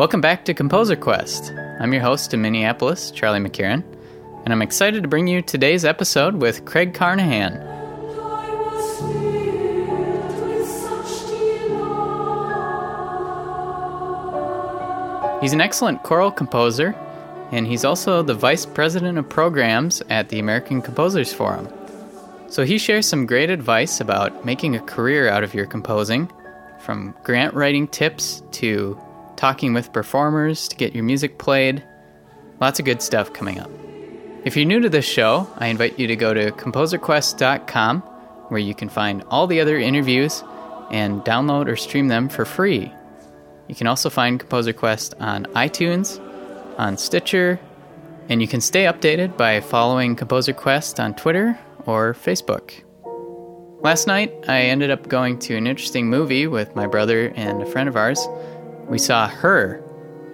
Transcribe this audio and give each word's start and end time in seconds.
Welcome 0.00 0.22
back 0.22 0.46
to 0.46 0.54
Composer 0.54 0.96
Quest. 0.96 1.52
I'm 1.78 1.92
your 1.92 2.00
host 2.00 2.32
in 2.32 2.40
Minneapolis, 2.40 3.10
Charlie 3.10 3.38
McCarran, 3.38 3.84
and 4.44 4.50
I'm 4.50 4.62
excited 4.62 5.02
to 5.02 5.10
bring 5.10 5.26
you 5.26 5.42
today's 5.42 5.84
episode 5.84 6.36
with 6.36 6.64
Craig 6.64 6.94
Carnahan. 6.94 7.52
He's 15.42 15.52
an 15.52 15.60
excellent 15.60 16.02
choral 16.02 16.30
composer, 16.30 16.94
and 17.52 17.66
he's 17.66 17.84
also 17.84 18.22
the 18.22 18.32
vice 18.32 18.64
president 18.64 19.18
of 19.18 19.28
programs 19.28 20.00
at 20.08 20.30
the 20.30 20.38
American 20.38 20.80
Composers 20.80 21.30
Forum. 21.30 21.68
So 22.48 22.64
he 22.64 22.78
shares 22.78 23.06
some 23.06 23.26
great 23.26 23.50
advice 23.50 24.00
about 24.00 24.46
making 24.46 24.74
a 24.74 24.80
career 24.80 25.28
out 25.28 25.44
of 25.44 25.52
your 25.52 25.66
composing, 25.66 26.32
from 26.78 27.14
grant 27.22 27.52
writing 27.52 27.86
tips 27.86 28.42
to 28.52 28.98
talking 29.40 29.72
with 29.72 29.90
performers 29.90 30.68
to 30.68 30.76
get 30.76 30.94
your 30.94 31.02
music 31.02 31.38
played. 31.38 31.82
Lots 32.60 32.78
of 32.78 32.84
good 32.84 33.00
stuff 33.00 33.32
coming 33.32 33.58
up. 33.58 33.70
If 34.44 34.54
you're 34.54 34.66
new 34.66 34.80
to 34.80 34.90
this 34.90 35.06
show, 35.06 35.48
I 35.56 35.68
invite 35.68 35.98
you 35.98 36.06
to 36.08 36.14
go 36.14 36.34
to 36.34 36.52
composerquest.com 36.52 38.02
where 38.50 38.60
you 38.60 38.74
can 38.74 38.90
find 38.90 39.24
all 39.28 39.46
the 39.46 39.62
other 39.62 39.78
interviews 39.78 40.44
and 40.90 41.22
download 41.22 41.68
or 41.68 41.76
stream 41.76 42.08
them 42.08 42.28
for 42.28 42.44
free. 42.44 42.92
You 43.66 43.74
can 43.74 43.86
also 43.86 44.10
find 44.10 44.38
Composer 44.38 44.74
Quest 44.74 45.14
on 45.20 45.46
iTunes, 45.54 46.20
on 46.78 46.98
Stitcher, 46.98 47.58
and 48.28 48.42
you 48.42 48.48
can 48.48 48.60
stay 48.60 48.84
updated 48.84 49.38
by 49.38 49.60
following 49.60 50.16
Composer 50.16 50.52
Quest 50.52 51.00
on 51.00 51.14
Twitter 51.14 51.58
or 51.86 52.12
Facebook. 52.12 52.82
Last 53.80 54.06
night, 54.06 54.34
I 54.48 54.64
ended 54.64 54.90
up 54.90 55.08
going 55.08 55.38
to 55.38 55.56
an 55.56 55.66
interesting 55.66 56.10
movie 56.10 56.46
with 56.46 56.76
my 56.76 56.86
brother 56.86 57.32
and 57.36 57.62
a 57.62 57.66
friend 57.66 57.88
of 57.88 57.96
ours. 57.96 58.28
We 58.90 58.98
saw 58.98 59.28
Her. 59.28 59.80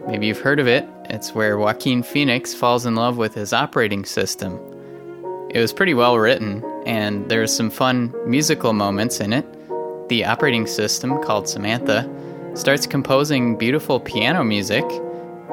Maybe 0.06 0.28
you've 0.28 0.40
heard 0.40 0.58
of 0.58 0.66
it. 0.66 0.88
It's 1.10 1.34
where 1.34 1.58
Joaquin 1.58 2.02
Phoenix 2.02 2.54
falls 2.54 2.86
in 2.86 2.94
love 2.94 3.18
with 3.18 3.34
his 3.34 3.52
operating 3.52 4.06
system. 4.06 4.58
It 5.50 5.60
was 5.60 5.74
pretty 5.74 5.92
well 5.92 6.16
written, 6.16 6.64
and 6.86 7.28
there's 7.28 7.54
some 7.54 7.68
fun 7.68 8.14
musical 8.24 8.72
moments 8.72 9.20
in 9.20 9.34
it. 9.34 9.44
The 10.08 10.24
operating 10.24 10.66
system, 10.66 11.22
called 11.22 11.50
Samantha, 11.50 12.10
starts 12.54 12.86
composing 12.86 13.58
beautiful 13.58 14.00
piano 14.00 14.42
music, 14.42 14.84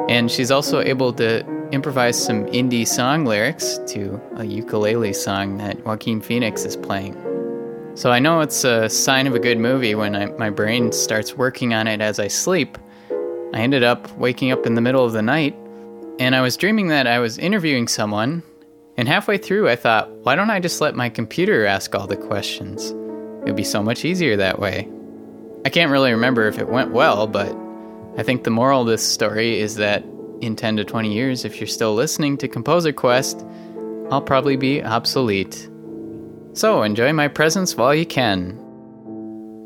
and 0.07 0.31
she's 0.31 0.49
also 0.49 0.79
able 0.79 1.11
to 1.13 1.45
improvise 1.71 2.23
some 2.23 2.45
indie 2.45 2.87
song 2.87 3.25
lyrics 3.25 3.79
to 3.87 4.21
a 4.37 4.45
ukulele 4.45 5.11
song 5.11 5.57
that 5.57 5.83
Joaquin 5.85 6.21
Phoenix 6.21 6.63
is 6.63 6.77
playing. 6.77 7.17
So 7.95 8.11
I 8.11 8.19
know 8.19 8.39
it's 8.39 8.63
a 8.63 8.87
sign 8.87 9.27
of 9.27 9.35
a 9.35 9.39
good 9.39 9.57
movie 9.57 9.93
when 9.93 10.15
I, 10.15 10.27
my 10.37 10.49
brain 10.49 10.93
starts 10.93 11.35
working 11.35 11.73
on 11.73 11.85
it 11.85 11.99
as 11.99 12.17
I 12.17 12.29
sleep. 12.29 12.77
I 13.53 13.59
ended 13.59 13.83
up 13.83 14.11
waking 14.17 14.51
up 14.51 14.65
in 14.65 14.73
the 14.73 14.81
middle 14.81 15.05
of 15.05 15.13
the 15.13 15.21
night, 15.21 15.55
and 16.19 16.35
I 16.35 16.41
was 16.41 16.57
dreaming 16.57 16.87
that 16.87 17.05
I 17.05 17.19
was 17.19 17.37
interviewing 17.37 17.87
someone, 17.87 18.41
and 18.97 19.07
halfway 19.07 19.37
through 19.37 19.69
I 19.69 19.75
thought, 19.75 20.09
why 20.23 20.35
don't 20.35 20.49
I 20.49 20.59
just 20.59 20.81
let 20.81 20.95
my 20.95 21.09
computer 21.09 21.65
ask 21.65 21.93
all 21.93 22.07
the 22.07 22.17
questions? 22.17 22.89
It 22.89 23.45
would 23.45 23.55
be 23.55 23.63
so 23.63 23.83
much 23.83 24.05
easier 24.05 24.35
that 24.37 24.59
way. 24.59 24.89
I 25.65 25.69
can't 25.69 25.91
really 25.91 26.11
remember 26.11 26.47
if 26.47 26.57
it 26.57 26.67
went 26.67 26.91
well, 26.91 27.27
but 27.27 27.55
I 28.17 28.23
think 28.23 28.43
the 28.43 28.49
moral 28.49 28.81
of 28.81 28.87
this 28.87 29.07
story 29.07 29.59
is 29.59 29.75
that 29.75 30.03
in 30.41 30.55
10 30.55 30.77
to 30.77 30.83
20 30.83 31.13
years, 31.13 31.45
if 31.45 31.59
you're 31.59 31.67
still 31.67 31.93
listening 31.93 32.37
to 32.37 32.47
Composer 32.47 32.91
Quest, 32.91 33.45
I'll 34.11 34.21
probably 34.21 34.55
be 34.55 34.83
obsolete. 34.83 35.69
So 36.53 36.83
enjoy 36.83 37.13
my 37.13 37.27
presence 37.27 37.75
while 37.75 37.95
you 37.95 38.05
can. 38.05 38.59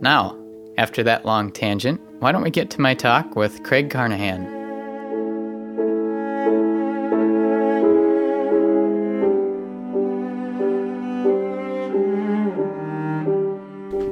Now, 0.01 0.37
after 0.77 1.03
that 1.03 1.25
long 1.25 1.51
tangent, 1.51 1.99
why 2.19 2.31
don't 2.31 2.43
we 2.43 2.49
get 2.49 2.69
to 2.71 2.81
my 2.81 2.93
talk 2.93 3.35
with 3.35 3.63
Craig 3.63 3.89
Carnahan? 3.89 4.55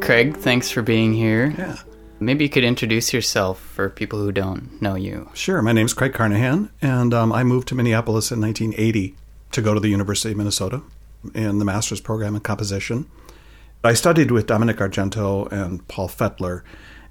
Craig, 0.01 0.37
thanks 0.37 0.69
for 0.69 0.83
being 0.83 1.13
here. 1.13 1.55
Yeah. 1.57 1.77
Maybe 2.19 2.45
you 2.45 2.49
could 2.49 2.63
introduce 2.63 3.11
yourself 3.11 3.59
for 3.59 3.89
people 3.89 4.19
who 4.19 4.31
don't 4.31 4.79
know 4.81 4.95
you. 4.95 5.29
Sure. 5.33 5.61
My 5.63 5.71
name's 5.71 5.93
Craig 5.93 6.13
Carnahan, 6.13 6.69
and 6.81 7.13
um, 7.13 7.33
I 7.33 7.43
moved 7.43 7.67
to 7.69 7.75
Minneapolis 7.75 8.31
in 8.31 8.39
1980 8.39 9.15
to 9.51 9.61
go 9.61 9.73
to 9.73 9.79
the 9.79 9.89
University 9.89 10.31
of 10.31 10.37
Minnesota 10.37 10.83
in 11.33 11.57
the 11.57 11.65
master's 11.65 12.01
program 12.01 12.35
in 12.35 12.41
composition. 12.41 13.09
I 13.83 13.93
studied 13.93 14.31
with 14.31 14.47
Dominic 14.47 14.77
Argento 14.77 15.51
and 15.51 15.85
Paul 15.87 16.07
Fetler, 16.07 16.61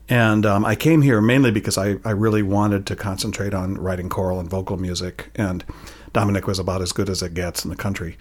and 0.08 0.44
um, 0.44 0.64
I 0.64 0.74
came 0.74 1.02
here 1.02 1.20
mainly 1.20 1.50
because 1.50 1.78
I, 1.78 1.96
I 2.04 2.10
really 2.10 2.42
wanted 2.42 2.86
to 2.86 2.96
concentrate 2.96 3.54
on 3.54 3.76
writing 3.76 4.08
choral 4.08 4.38
and 4.38 4.48
vocal 4.48 4.76
music, 4.76 5.30
and 5.34 5.64
Dominic 6.12 6.46
was 6.46 6.58
about 6.58 6.82
as 6.82 6.92
good 6.92 7.08
as 7.08 7.22
it 7.22 7.34
gets 7.34 7.64
in 7.64 7.70
the 7.70 7.76
country 7.76 8.16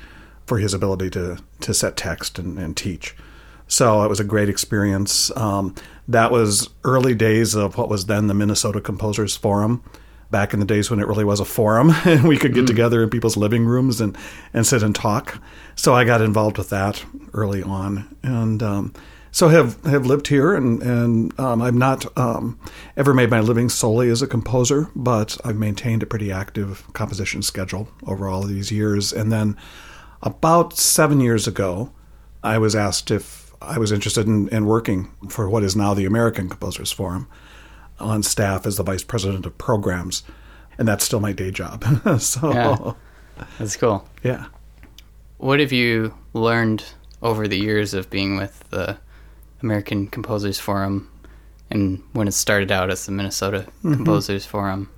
for 0.45 0.59
his 0.59 0.73
ability 0.73 1.09
to, 1.11 1.39
to 1.61 1.73
set 1.73 1.95
text 1.95 2.39
and, 2.39 2.57
and 2.57 2.75
teach. 2.75 3.15
So 3.67 4.03
it 4.03 4.09
was 4.09 4.19
a 4.19 4.25
great 4.25 4.49
experience. 4.49 5.35
Um, 5.37 5.75
that 6.07 6.31
was 6.31 6.69
early 6.83 7.15
days 7.15 7.55
of 7.55 7.77
what 7.77 7.89
was 7.89 8.05
then 8.05 8.27
the 8.27 8.33
Minnesota 8.33 8.81
Composers 8.81 9.35
Forum. 9.35 9.83
Back 10.31 10.51
in 10.53 10.59
the 10.59 10.65
days 10.65 10.89
when 10.89 10.99
it 10.99 11.07
really 11.07 11.23
was 11.23 11.39
a 11.39 11.45
forum, 11.45 11.91
and 12.05 12.27
we 12.27 12.37
could 12.37 12.55
get 12.55 12.63
mm. 12.63 12.67
together 12.67 13.03
in 13.03 13.11
people's 13.11 13.37
living 13.37 13.65
rooms 13.65 14.01
and, 14.01 14.17
and 14.51 14.65
sit 14.65 14.81
and 14.81 14.95
talk. 14.95 15.39
So 15.75 15.93
I 15.93 16.05
got 16.05 16.21
involved 16.21 16.57
with 16.57 16.69
that 16.71 17.05
early 17.33 17.61
on, 17.61 18.15
and 18.23 18.63
um, 18.63 18.93
so 19.33 19.49
have 19.49 19.83
have 19.83 20.05
lived 20.05 20.27
here. 20.27 20.53
And 20.53 20.81
and 20.81 21.39
um, 21.39 21.61
I've 21.61 21.73
not 21.73 22.05
um, 22.17 22.57
ever 22.95 23.13
made 23.13 23.29
my 23.31 23.41
living 23.41 23.67
solely 23.67 24.09
as 24.09 24.21
a 24.21 24.27
composer, 24.27 24.89
but 24.95 25.37
I've 25.43 25.57
maintained 25.57 26.03
a 26.03 26.05
pretty 26.05 26.31
active 26.31 26.85
composition 26.93 27.41
schedule 27.41 27.89
over 28.07 28.29
all 28.29 28.43
of 28.43 28.49
these 28.49 28.71
years. 28.71 29.11
And 29.11 29.31
then 29.31 29.57
about 30.21 30.77
seven 30.77 31.19
years 31.19 31.47
ago, 31.47 31.91
I 32.43 32.59
was 32.59 32.75
asked 32.75 33.09
if 33.09 33.51
I 33.59 33.79
was 33.79 33.91
interested 33.91 34.27
in, 34.27 34.49
in 34.49 34.65
working 34.65 35.11
for 35.29 35.49
what 35.49 35.63
is 35.63 35.75
now 35.75 35.95
the 35.95 36.05
American 36.05 36.47
Composers 36.47 36.91
Forum 36.91 37.27
on 37.99 38.21
staff 38.21 38.67
as 38.67 38.77
the 38.77 38.83
vice 38.83 39.03
president 39.03 39.47
of 39.47 39.57
programs, 39.57 40.21
and 40.77 40.87
that's 40.87 41.03
still 41.03 41.19
my 41.19 41.31
day 41.31 41.49
job. 41.49 41.83
so 42.19 42.53
yeah, 42.53 42.93
that's 43.57 43.77
cool. 43.77 44.07
Yeah. 44.23 44.45
What 45.37 45.59
have 45.59 45.71
you 45.71 46.13
learned 46.33 46.83
over 47.23 47.47
the 47.47 47.57
years 47.57 47.95
of 47.95 48.11
being 48.11 48.37
with 48.37 48.69
the 48.69 48.97
American 49.63 50.07
Composers 50.07 50.59
Forum, 50.59 51.09
and 51.69 52.03
when 52.13 52.27
it 52.27 52.33
started 52.33 52.71
out 52.71 52.89
as 52.89 53.05
the 53.05 53.11
Minnesota 53.11 53.65
mm-hmm. 53.79 53.93
Composers 53.93 54.45
Forum? 54.45 54.89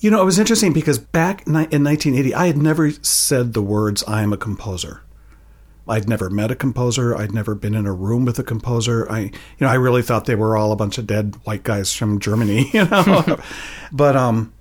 You 0.00 0.12
know, 0.12 0.22
it 0.22 0.26
was 0.26 0.38
interesting 0.38 0.72
because 0.72 0.98
back 0.98 1.46
in 1.46 1.54
1980, 1.54 2.34
I 2.34 2.46
had 2.46 2.56
never 2.56 2.90
said 3.02 3.54
the 3.54 3.62
words 3.62 4.04
"I 4.06 4.22
am 4.22 4.32
a 4.32 4.36
composer." 4.36 5.02
I'd 5.88 6.08
never 6.08 6.28
met 6.28 6.50
a 6.50 6.54
composer. 6.54 7.16
I'd 7.16 7.32
never 7.32 7.54
been 7.54 7.74
in 7.74 7.86
a 7.86 7.92
room 7.92 8.24
with 8.24 8.38
a 8.38 8.44
composer. 8.44 9.10
I, 9.10 9.20
you 9.20 9.32
know, 9.60 9.68
I 9.68 9.74
really 9.74 10.02
thought 10.02 10.26
they 10.26 10.34
were 10.34 10.56
all 10.56 10.70
a 10.70 10.76
bunch 10.76 10.98
of 10.98 11.06
dead 11.06 11.34
white 11.44 11.62
guys 11.62 11.94
from 11.94 12.20
Germany, 12.20 12.70
you 12.72 12.84
know. 12.84 13.40
but 13.92 14.14
um, 14.14 14.52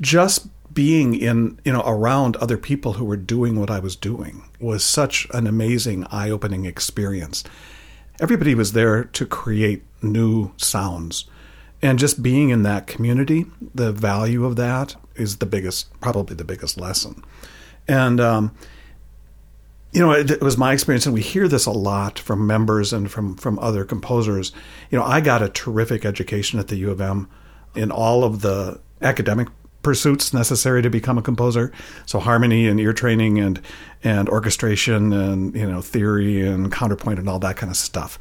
just 0.00 0.48
being 0.74 1.14
in, 1.14 1.58
you 1.64 1.72
know, 1.72 1.82
around 1.86 2.36
other 2.36 2.58
people 2.58 2.94
who 2.94 3.04
were 3.04 3.16
doing 3.16 3.58
what 3.58 3.70
I 3.70 3.78
was 3.78 3.96
doing 3.96 4.44
was 4.60 4.84
such 4.84 5.26
an 5.32 5.46
amazing, 5.46 6.04
eye-opening 6.10 6.66
experience. 6.66 7.42
Everybody 8.20 8.54
was 8.54 8.72
there 8.72 9.04
to 9.04 9.26
create 9.26 9.84
new 10.02 10.52
sounds. 10.56 11.26
And 11.80 11.98
just 11.98 12.22
being 12.22 12.50
in 12.50 12.64
that 12.64 12.86
community, 12.86 13.46
the 13.74 13.92
value 13.92 14.44
of 14.44 14.56
that 14.56 14.96
is 15.14 15.36
the 15.36 15.46
biggest, 15.46 15.88
probably 16.00 16.34
the 16.34 16.44
biggest 16.44 16.80
lesson. 16.80 17.24
And 17.86 18.20
um, 18.20 18.54
you 19.92 20.00
know, 20.00 20.12
it, 20.12 20.30
it, 20.30 20.42
was 20.42 20.58
my 20.58 20.72
experience, 20.72 21.06
and 21.06 21.14
we 21.14 21.22
hear 21.22 21.48
this 21.48 21.66
a 21.66 21.70
lot 21.70 22.18
from 22.18 22.46
members 22.46 22.92
and 22.92 23.10
from 23.10 23.36
from 23.36 23.58
other 23.58 23.84
composers. 23.84 24.52
You 24.90 24.98
know, 24.98 25.04
I 25.04 25.20
got 25.20 25.42
a 25.42 25.48
terrific 25.48 26.04
education 26.04 26.58
at 26.58 26.68
the 26.68 26.76
U 26.76 26.90
of 26.90 27.00
M 27.00 27.28
in 27.74 27.90
all 27.90 28.24
of 28.24 28.42
the 28.42 28.80
academic 29.00 29.48
pursuits 29.82 30.32
necessary 30.32 30.82
to 30.82 30.90
become 30.90 31.18
a 31.18 31.22
composer. 31.22 31.72
So 32.06 32.18
harmony 32.18 32.66
and 32.66 32.80
ear 32.80 32.92
training 32.92 33.38
and 33.38 33.60
and 34.04 34.28
orchestration 34.28 35.12
and 35.12 35.54
you 35.54 35.66
know 35.66 35.80
theory 35.80 36.46
and 36.46 36.70
counterpoint 36.70 37.18
and 37.18 37.28
all 37.28 37.38
that 37.40 37.56
kind 37.56 37.70
of 37.70 37.76
stuff. 37.76 38.18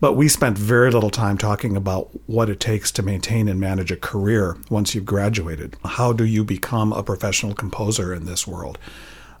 But 0.00 0.14
we 0.14 0.28
spent 0.28 0.56
very 0.56 0.90
little 0.90 1.10
time 1.10 1.38
talking 1.38 1.76
about 1.76 2.10
what 2.26 2.48
it 2.48 2.60
takes 2.60 2.92
to 2.92 3.02
maintain 3.02 3.48
and 3.48 3.58
manage 3.58 3.90
a 3.90 3.96
career 3.96 4.56
once 4.70 4.94
you've 4.94 5.06
graduated. 5.06 5.76
How 5.84 6.12
do 6.12 6.24
you 6.24 6.44
become 6.44 6.92
a 6.92 7.02
professional 7.02 7.54
composer 7.54 8.14
in 8.14 8.24
this 8.24 8.46
world? 8.46 8.78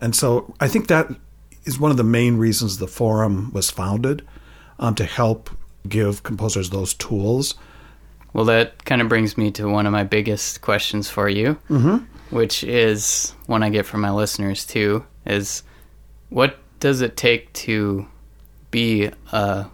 And 0.00 0.16
so 0.16 0.54
I 0.58 0.68
think 0.68 0.88
that 0.88 1.10
is 1.64 1.78
one 1.78 1.90
of 1.90 1.96
the 1.96 2.04
main 2.04 2.38
reasons 2.38 2.78
the 2.78 2.88
forum 2.88 3.52
was 3.52 3.70
founded 3.70 4.26
um, 4.78 4.94
to 4.96 5.04
help 5.04 5.50
give 5.88 6.22
composers 6.22 6.70
those 6.70 6.94
tools. 6.94 7.54
Well, 8.32 8.44
that 8.46 8.84
kind 8.84 9.00
of 9.00 9.08
brings 9.08 9.38
me 9.38 9.50
to 9.52 9.68
one 9.68 9.86
of 9.86 9.92
my 9.92 10.04
biggest 10.04 10.60
questions 10.60 11.08
for 11.08 11.28
you, 11.28 11.58
mm-hmm. 11.68 12.04
which 12.34 12.62
is 12.62 13.34
one 13.46 13.62
I 13.62 13.70
get 13.70 13.86
from 13.86 14.00
my 14.00 14.10
listeners 14.10 14.66
too: 14.66 15.04
is 15.26 15.62
what 16.28 16.58
does 16.80 17.00
it 17.00 17.16
take 17.16 17.52
to 17.54 18.06
be 18.70 19.10
a 19.32 19.66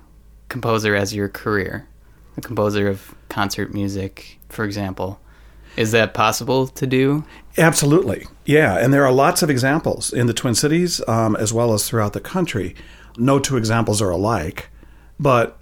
composer 0.49 0.95
as 0.95 1.15
your 1.15 1.29
career, 1.29 1.89
a 2.37 2.41
composer 2.41 2.89
of 2.89 3.15
concert 3.29 3.75
music, 3.75 4.39
for 4.49 4.65
example? 4.65 5.21
Is 5.77 5.91
that 5.91 6.15
possible 6.15 6.69
to 6.69 6.87
do? 6.87 7.25
Absolutely. 7.59 8.27
Yeah. 8.45 8.79
And 8.79 8.95
there 8.95 9.05
are 9.05 9.13
lots 9.13 9.43
of 9.43 9.51
examples 9.51 10.13
in 10.13 10.29
the 10.29 10.33
Twin 10.33 10.55
Cities 10.55 11.01
um, 11.09 11.35
as 11.37 11.53
well 11.53 11.75
as 11.75 11.89
throughout 11.89 12.13
the 12.13 12.21
country. 12.21 12.77
No 13.17 13.41
two 13.41 13.57
examples 13.57 14.01
are 14.01 14.11
alike, 14.11 14.71
but 15.19 15.59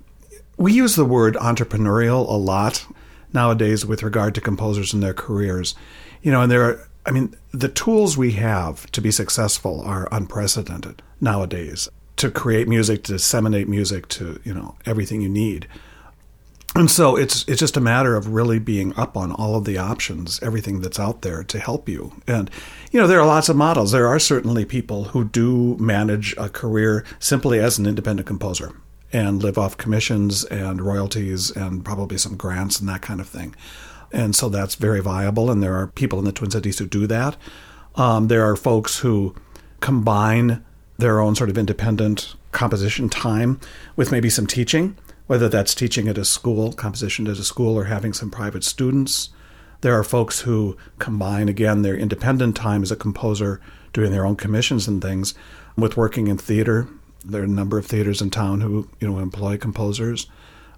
we 0.57 0.73
use 0.73 0.97
the 0.97 1.05
word 1.05 1.35
entrepreneurial 1.35 2.29
a 2.29 2.37
lot 2.37 2.87
nowadays 3.33 3.85
with 3.87 4.03
regard 4.03 4.35
to 4.35 4.41
composers 4.41 4.93
and 4.93 5.03
their 5.03 5.15
careers. 5.15 5.75
You 6.23 6.31
know, 6.31 6.43
and 6.43 6.53
there 6.53 6.63
are, 6.63 6.89
I 7.07 7.11
mean, 7.11 7.35
the 7.53 7.69
tools 7.69 8.17
we 8.17 8.33
have 8.33 8.91
to 8.93 9.01
be 9.01 9.11
successful 9.11 9.81
are 9.83 10.09
unprecedented 10.13 11.03
nowadays 11.21 11.89
to 12.17 12.31
create 12.31 12.69
music, 12.69 13.03
to 13.05 13.13
disseminate 13.13 13.69
music, 13.69 14.09
to, 14.09 14.41
you 14.45 14.55
know, 14.55 14.77
everything 14.87 15.21
you 15.21 15.29
need. 15.29 15.67
And 16.75 16.91
so 16.91 17.17
it's 17.17 17.47
it's 17.49 17.61
just 17.61 17.77
a 17.77 17.83
matter 17.83 18.17
of 18.17 18.29
really 18.29 18.59
being 18.59 18.97
up 18.97 19.15
on 19.15 19.31
all 19.31 19.57
of 19.57 19.67
the 19.67 19.77
options, 19.77 20.43
everything 20.43 20.81
that's 20.81 20.99
out 20.99 21.21
there 21.21 21.45
to 21.45 21.59
help 21.59 21.87
you. 21.87 22.13
And 22.27 22.51
you 22.91 22.99
know, 22.99 23.07
there 23.07 23.21
are 23.21 23.27
lots 23.27 23.51
of 23.51 23.57
models. 23.57 23.93
There 23.93 24.07
are 24.07 24.19
certainly 24.19 24.65
people 24.65 25.05
who 25.05 25.25
do 25.25 25.77
manage 25.79 26.35
a 26.39 26.49
career 26.49 27.05
simply 27.19 27.59
as 27.59 27.79
an 27.79 27.85
independent 27.85 28.27
composer 28.27 28.73
and 29.13 29.43
live 29.43 29.59
off 29.59 29.77
commissions 29.77 30.45
and 30.45 30.81
royalties 30.81 31.51
and 31.51 31.85
probably 31.85 32.19
some 32.19 32.37
grants 32.37 32.81
and 32.81 32.89
that 32.89 33.03
kind 33.03 33.21
of 33.21 33.29
thing. 33.29 33.55
And 34.13 34.35
so 34.35 34.49
that's 34.49 34.75
very 34.75 35.01
viable. 35.01 35.51
And 35.51 35.63
there 35.63 35.75
are 35.75 35.87
people 35.87 36.19
in 36.19 36.25
the 36.25 36.33
Twin 36.33 36.51
Cities 36.51 36.79
who 36.79 36.87
do 36.87 37.07
that. 37.07 37.37
Um, 37.95 38.29
there 38.29 38.45
are 38.49 38.57
folks 38.57 38.99
who 38.99 39.35
combine 39.81 40.65
their 40.99 41.21
own 41.21 41.35
sort 41.35 41.51
of 41.51 41.59
independent 41.59 42.35
composition 42.53 43.09
time 43.09 43.59
with 43.97 44.13
maybe 44.13 44.31
some 44.31 44.47
teaching 44.47 44.97
whether 45.33 45.49
that's 45.49 45.75
teaching 45.75 46.09
at 46.09 46.19
a 46.19 46.27
school, 46.27 46.75
composition 46.75 47.27
at 47.27 47.39
a 47.39 47.43
school, 47.43 47.75
or 47.75 47.85
having 47.85 48.13
some 48.13 48.31
private 48.31 48.63
students. 48.63 49.31
There 49.81 49.99
are 49.99 50.05
folks 50.05 50.41
who 50.41 50.77
combine, 50.99 51.49
again, 51.49 51.81
their 51.81 51.97
independent 51.97 52.55
time 52.55 52.83
as 52.83 52.91
a 52.91 52.97
composer, 52.97 53.59
doing 53.95 54.13
their 54.13 54.27
own 54.27 54.37
commissions 54.37 54.87
and 54.87 55.01
things, 55.01 55.33
with 55.75 55.97
working 55.97 56.27
in 56.29 56.37
theater. 56.37 56.87
There 57.25 57.43
are 57.43 57.45
a 57.45 57.49
number 57.49 57.79
of 57.79 57.87
theaters 57.87 58.21
in 58.21 58.31
town 58.31 58.61
who, 58.61 58.89
you 59.01 59.09
know, 59.09 59.19
employ 59.19 59.57
composers. 59.57 60.27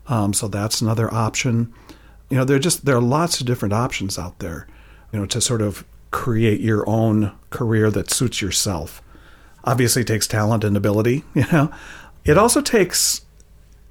Um, 0.06 0.32
so 0.32 0.49
that's 0.49 0.81
another 0.81 1.12
option. 1.12 1.73
You 2.31 2.38
know, 2.38 2.44
there 2.44 2.56
are 2.56 2.61
just 2.61 2.85
there 2.85 2.96
are 2.96 3.02
lots 3.02 3.41
of 3.41 3.46
different 3.46 3.73
options 3.73 4.19
out 4.19 4.38
there, 4.38 4.67
you 5.12 5.19
know, 5.19 5.26
to 5.26 5.41
sort 5.41 5.62
of 5.62 5.85
create 6.11 6.61
your 6.61 6.88
own 6.88 7.32
career 7.50 7.91
that 7.91 8.11
suits 8.11 8.43
yourself. 8.43 9.02
Obviously, 9.64 10.02
it 10.02 10.08
takes 10.08 10.26
talent 10.26 10.64
and 10.64 10.76
ability. 10.76 11.25
You 11.35 11.46
know, 11.50 11.73
it 12.25 12.38
also 12.38 12.62
takes 12.62 13.25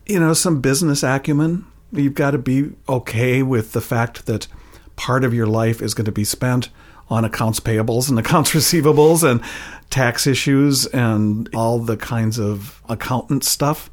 you 0.05 0.19
know, 0.19 0.33
some 0.33 0.61
business 0.61 1.03
acumen. 1.03 1.65
You've 1.91 2.15
got 2.15 2.31
to 2.31 2.37
be 2.37 2.71
okay 2.89 3.43
with 3.43 3.71
the 3.71 3.81
fact 3.81 4.25
that 4.25 4.47
part 4.95 5.23
of 5.23 5.33
your 5.33 5.47
life 5.47 5.81
is 5.81 5.93
going 5.93 6.05
to 6.05 6.11
be 6.11 6.23
spent 6.23 6.69
on 7.09 7.25
accounts 7.25 7.59
payables 7.59 8.09
and 8.09 8.17
accounts 8.23 8.51
receivables 8.51 9.29
and 9.29 9.41
tax 9.89 10.25
issues 10.25 10.85
and 10.87 11.49
all 11.53 11.79
the 11.79 11.97
kinds 11.97 12.39
of 12.39 12.81
accountant 12.89 13.43
stuff. 13.43 13.89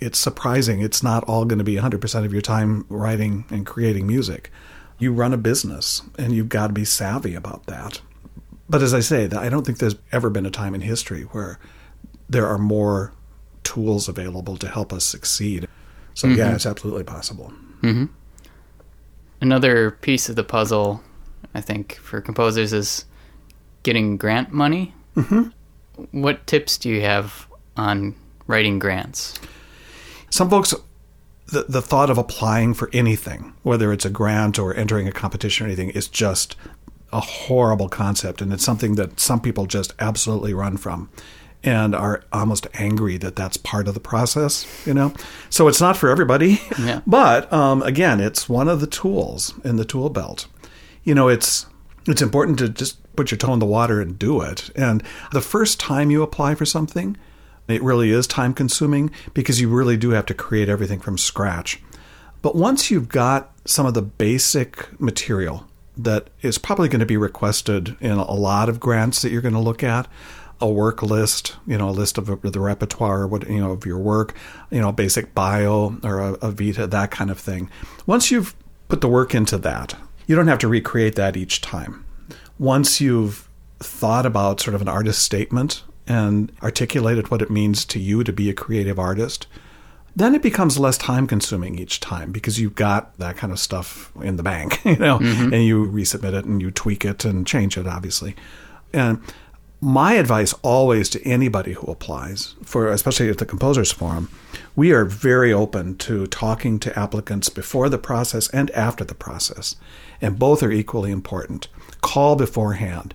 It's 0.00 0.18
surprising. 0.18 0.80
It's 0.80 1.02
not 1.02 1.24
all 1.24 1.44
going 1.44 1.58
to 1.58 1.64
be 1.64 1.76
100% 1.76 2.24
of 2.24 2.32
your 2.32 2.42
time 2.42 2.84
writing 2.88 3.44
and 3.50 3.66
creating 3.66 4.06
music. 4.06 4.52
You 4.98 5.12
run 5.12 5.32
a 5.32 5.38
business 5.38 6.02
and 6.18 6.32
you've 6.32 6.48
got 6.48 6.68
to 6.68 6.72
be 6.72 6.84
savvy 6.84 7.34
about 7.34 7.66
that. 7.66 8.00
But 8.68 8.82
as 8.82 8.92
I 8.92 9.00
say, 9.00 9.24
I 9.24 9.48
don't 9.48 9.64
think 9.64 9.78
there's 9.78 9.96
ever 10.12 10.28
been 10.28 10.46
a 10.46 10.50
time 10.50 10.74
in 10.74 10.82
history 10.82 11.22
where 11.22 11.58
there 12.28 12.46
are 12.46 12.58
more 12.58 13.12
tools 13.64 14.08
available 14.08 14.56
to 14.58 14.68
help 14.68 14.92
us 14.92 15.04
succeed. 15.04 15.66
So 16.14 16.28
mm-hmm. 16.28 16.38
yeah, 16.38 16.54
it's 16.54 16.66
absolutely 16.66 17.04
possible. 17.04 17.52
Mm-hmm. 17.82 18.06
Another 19.40 19.92
piece 19.92 20.28
of 20.28 20.36
the 20.36 20.44
puzzle, 20.44 21.02
I 21.54 21.60
think, 21.60 21.96
for 21.96 22.20
composers 22.20 22.72
is 22.72 23.04
getting 23.82 24.16
grant 24.16 24.52
money. 24.52 24.94
Mm-hmm. 25.16 25.48
What 26.20 26.46
tips 26.46 26.78
do 26.78 26.88
you 26.88 27.00
have 27.02 27.46
on 27.76 28.14
writing 28.46 28.78
grants? 28.78 29.34
Some 30.30 30.50
folks, 30.50 30.74
the, 31.46 31.64
the 31.68 31.82
thought 31.82 32.10
of 32.10 32.18
applying 32.18 32.74
for 32.74 32.90
anything, 32.92 33.54
whether 33.62 33.92
it's 33.92 34.04
a 34.04 34.10
grant 34.10 34.58
or 34.58 34.74
entering 34.74 35.08
a 35.08 35.12
competition 35.12 35.64
or 35.64 35.68
anything, 35.68 35.90
is 35.90 36.08
just 36.08 36.56
a 37.12 37.20
horrible 37.20 37.88
concept. 37.88 38.40
And 38.40 38.52
it's 38.52 38.64
something 38.64 38.96
that 38.96 39.18
some 39.18 39.40
people 39.40 39.66
just 39.66 39.94
absolutely 39.98 40.52
run 40.52 40.76
from 40.76 41.10
and 41.64 41.94
are 41.94 42.22
almost 42.32 42.66
angry 42.74 43.16
that 43.16 43.34
that's 43.34 43.56
part 43.56 43.88
of 43.88 43.94
the 43.94 44.00
process, 44.00 44.66
you 44.86 44.94
know? 44.94 45.12
So 45.50 45.66
it's 45.68 45.80
not 45.80 45.96
for 45.96 46.08
everybody. 46.08 46.60
Yeah. 46.78 47.00
But 47.06 47.52
um, 47.52 47.82
again, 47.82 48.20
it's 48.20 48.48
one 48.48 48.68
of 48.68 48.80
the 48.80 48.86
tools 48.86 49.54
in 49.64 49.76
the 49.76 49.84
tool 49.84 50.10
belt. 50.10 50.46
You 51.08 51.14
know, 51.14 51.28
it's 51.28 51.64
it's 52.06 52.20
important 52.20 52.58
to 52.58 52.68
just 52.68 52.98
put 53.16 53.30
your 53.30 53.38
toe 53.38 53.54
in 53.54 53.60
the 53.60 53.64
water 53.64 53.98
and 53.98 54.18
do 54.18 54.42
it. 54.42 54.68
And 54.76 55.02
the 55.32 55.40
first 55.40 55.80
time 55.80 56.10
you 56.10 56.22
apply 56.22 56.54
for 56.54 56.66
something, 56.66 57.16
it 57.66 57.82
really 57.82 58.10
is 58.10 58.26
time 58.26 58.52
consuming 58.52 59.10
because 59.32 59.58
you 59.58 59.70
really 59.70 59.96
do 59.96 60.10
have 60.10 60.26
to 60.26 60.34
create 60.34 60.68
everything 60.68 61.00
from 61.00 61.16
scratch. 61.16 61.82
But 62.42 62.56
once 62.56 62.90
you've 62.90 63.08
got 63.08 63.52
some 63.64 63.86
of 63.86 63.94
the 63.94 64.02
basic 64.02 65.00
material 65.00 65.66
that 65.96 66.28
is 66.42 66.58
probably 66.58 66.90
going 66.90 67.00
to 67.00 67.06
be 67.06 67.16
requested 67.16 67.96
in 68.00 68.12
a 68.12 68.34
lot 68.34 68.68
of 68.68 68.78
grants 68.78 69.22
that 69.22 69.32
you're 69.32 69.40
going 69.40 69.54
to 69.54 69.60
look 69.60 69.82
at, 69.82 70.08
a 70.60 70.68
work 70.68 71.02
list, 71.02 71.56
you 71.66 71.78
know, 71.78 71.88
a 71.88 71.90
list 71.90 72.18
of 72.18 72.42
the 72.42 72.60
repertoire, 72.60 73.26
what 73.26 73.48
you 73.48 73.60
know 73.60 73.72
of 73.72 73.86
your 73.86 73.98
work, 73.98 74.36
you 74.70 74.82
know, 74.82 74.92
basic 74.92 75.34
bio 75.34 75.96
or 76.04 76.18
a, 76.18 76.32
a 76.34 76.50
vita, 76.50 76.86
that 76.86 77.10
kind 77.10 77.30
of 77.30 77.38
thing. 77.38 77.70
Once 78.04 78.30
you've 78.30 78.54
put 78.88 79.00
the 79.00 79.08
work 79.08 79.34
into 79.34 79.56
that, 79.56 79.94
you 80.28 80.36
don't 80.36 80.46
have 80.46 80.58
to 80.58 80.68
recreate 80.68 81.16
that 81.16 81.36
each 81.36 81.60
time. 81.60 82.04
Once 82.58 83.00
you've 83.00 83.48
thought 83.80 84.26
about 84.26 84.60
sort 84.60 84.74
of 84.74 84.82
an 84.82 84.88
artist 84.88 85.22
statement 85.22 85.82
and 86.06 86.52
articulated 86.62 87.30
what 87.30 87.42
it 87.42 87.50
means 87.50 87.84
to 87.86 87.98
you 87.98 88.22
to 88.22 88.32
be 88.32 88.50
a 88.50 88.54
creative 88.54 88.98
artist, 88.98 89.46
then 90.14 90.34
it 90.34 90.42
becomes 90.42 90.78
less 90.78 90.98
time 90.98 91.26
consuming 91.26 91.78
each 91.78 91.98
time 91.98 92.30
because 92.30 92.60
you've 92.60 92.74
got 92.74 93.16
that 93.18 93.36
kind 93.36 93.52
of 93.52 93.58
stuff 93.58 94.12
in 94.20 94.36
the 94.36 94.42
bank, 94.42 94.80
you 94.84 94.96
know, 94.96 95.18
mm-hmm. 95.18 95.54
and 95.54 95.64
you 95.64 95.86
resubmit 95.86 96.34
it 96.34 96.44
and 96.44 96.60
you 96.60 96.70
tweak 96.70 97.04
it 97.04 97.24
and 97.24 97.46
change 97.46 97.78
it, 97.78 97.86
obviously. 97.86 98.36
And 98.92 99.22
my 99.80 100.14
advice 100.14 100.52
always 100.62 101.08
to 101.08 101.22
anybody 101.24 101.72
who 101.72 101.86
applies 101.86 102.54
for 102.64 102.88
especially 102.88 103.28
at 103.28 103.38
the 103.38 103.46
composers 103.46 103.92
forum 103.92 104.28
we 104.74 104.92
are 104.92 105.04
very 105.04 105.52
open 105.52 105.96
to 105.96 106.26
talking 106.26 106.78
to 106.80 106.98
applicants 106.98 107.48
before 107.48 107.88
the 107.88 107.98
process 107.98 108.48
and 108.50 108.70
after 108.72 109.04
the 109.04 109.14
process 109.14 109.76
and 110.20 110.38
both 110.38 110.62
are 110.62 110.70
equally 110.70 111.10
important. 111.10 111.68
Call 112.00 112.36
beforehand. 112.36 113.14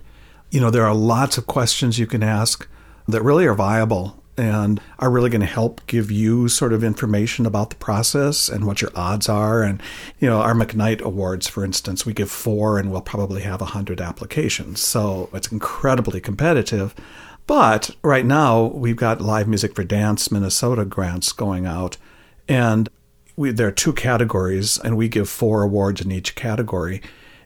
You 0.50 0.60
know 0.60 0.70
there 0.70 0.86
are 0.86 0.94
lots 0.94 1.36
of 1.38 1.46
questions 1.46 1.98
you 1.98 2.06
can 2.06 2.22
ask 2.22 2.68
that 3.08 3.22
really 3.22 3.46
are 3.46 3.54
viable 3.54 4.22
and 4.36 4.80
are 4.98 5.10
really 5.10 5.30
going 5.30 5.40
to 5.40 5.46
help 5.46 5.86
give 5.86 6.10
you 6.10 6.48
sort 6.48 6.72
of 6.72 6.82
information 6.82 7.46
about 7.46 7.70
the 7.70 7.76
process 7.76 8.48
and 8.48 8.66
what 8.66 8.82
your 8.82 8.90
odds 8.94 9.28
are. 9.28 9.62
And, 9.62 9.80
you 10.18 10.28
know, 10.28 10.40
our 10.40 10.54
McKnight 10.54 11.00
Awards, 11.02 11.46
for 11.46 11.64
instance, 11.64 12.04
we 12.04 12.12
give 12.12 12.30
four 12.30 12.78
and 12.78 12.90
we'll 12.90 13.00
probably 13.00 13.42
have 13.42 13.60
100 13.60 14.00
applications. 14.00 14.80
So 14.80 15.28
it's 15.32 15.52
incredibly 15.52 16.20
competitive. 16.20 16.94
But 17.46 17.90
right 18.02 18.24
now, 18.24 18.64
we've 18.64 18.96
got 18.96 19.20
Live 19.20 19.46
Music 19.46 19.74
for 19.74 19.84
Dance 19.84 20.30
Minnesota 20.32 20.84
grants 20.84 21.32
going 21.32 21.66
out. 21.66 21.96
And 22.48 22.88
we, 23.36 23.50
there 23.50 23.68
are 23.68 23.72
two 23.72 23.92
categories, 23.92 24.78
and 24.78 24.96
we 24.96 25.08
give 25.08 25.28
four 25.28 25.62
awards 25.62 26.00
in 26.00 26.10
each 26.10 26.34
category. 26.34 27.02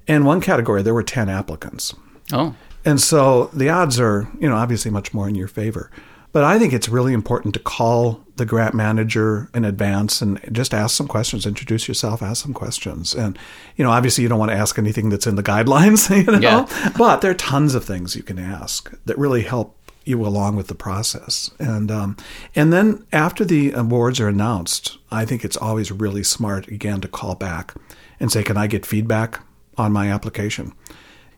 In 0.06 0.24
one 0.24 0.40
category, 0.40 0.82
there 0.82 0.94
were 0.94 1.02
10 1.02 1.28
applicants. 1.28 1.94
Oh. 2.32 2.54
And 2.84 3.00
so 3.00 3.46
the 3.52 3.68
odds 3.68 3.98
are, 3.98 4.28
you 4.38 4.48
know, 4.48 4.56
obviously 4.56 4.90
much 4.90 5.12
more 5.12 5.28
in 5.28 5.34
your 5.34 5.48
favor. 5.48 5.90
But 6.32 6.44
I 6.44 6.58
think 6.58 6.72
it's 6.72 6.88
really 6.88 7.14
important 7.14 7.54
to 7.54 7.60
call 7.60 8.22
the 8.36 8.44
grant 8.44 8.74
manager 8.74 9.50
in 9.54 9.64
advance 9.64 10.20
and 10.20 10.40
just 10.52 10.74
ask 10.74 10.96
some 10.96 11.08
questions, 11.08 11.46
introduce 11.46 11.88
yourself, 11.88 12.22
ask 12.22 12.42
some 12.42 12.54
questions. 12.54 13.14
And, 13.14 13.38
you 13.76 13.84
know, 13.84 13.90
obviously 13.90 14.22
you 14.22 14.28
don't 14.28 14.38
want 14.38 14.50
to 14.50 14.56
ask 14.56 14.78
anything 14.78 15.08
that's 15.08 15.26
in 15.26 15.36
the 15.36 15.42
guidelines, 15.42 16.14
you 16.26 16.38
know, 16.38 16.66
yeah. 16.70 16.92
but 16.96 17.20
there 17.20 17.30
are 17.30 17.34
tons 17.34 17.74
of 17.74 17.84
things 17.84 18.14
you 18.14 18.22
can 18.22 18.38
ask 18.38 18.92
that 19.06 19.18
really 19.18 19.42
help 19.42 19.74
you 20.04 20.24
along 20.24 20.56
with 20.56 20.68
the 20.68 20.74
process. 20.74 21.50
And, 21.58 21.90
um, 21.90 22.16
and 22.54 22.72
then 22.72 23.06
after 23.12 23.44
the 23.44 23.72
awards 23.72 24.20
are 24.20 24.28
announced, 24.28 24.98
I 25.10 25.24
think 25.24 25.44
it's 25.44 25.56
always 25.56 25.90
really 25.90 26.22
smart, 26.22 26.68
again, 26.68 27.00
to 27.02 27.08
call 27.08 27.34
back 27.34 27.74
and 28.20 28.32
say, 28.32 28.42
can 28.42 28.56
I 28.56 28.66
get 28.66 28.86
feedback 28.86 29.40
on 29.76 29.92
my 29.92 30.10
application? 30.10 30.72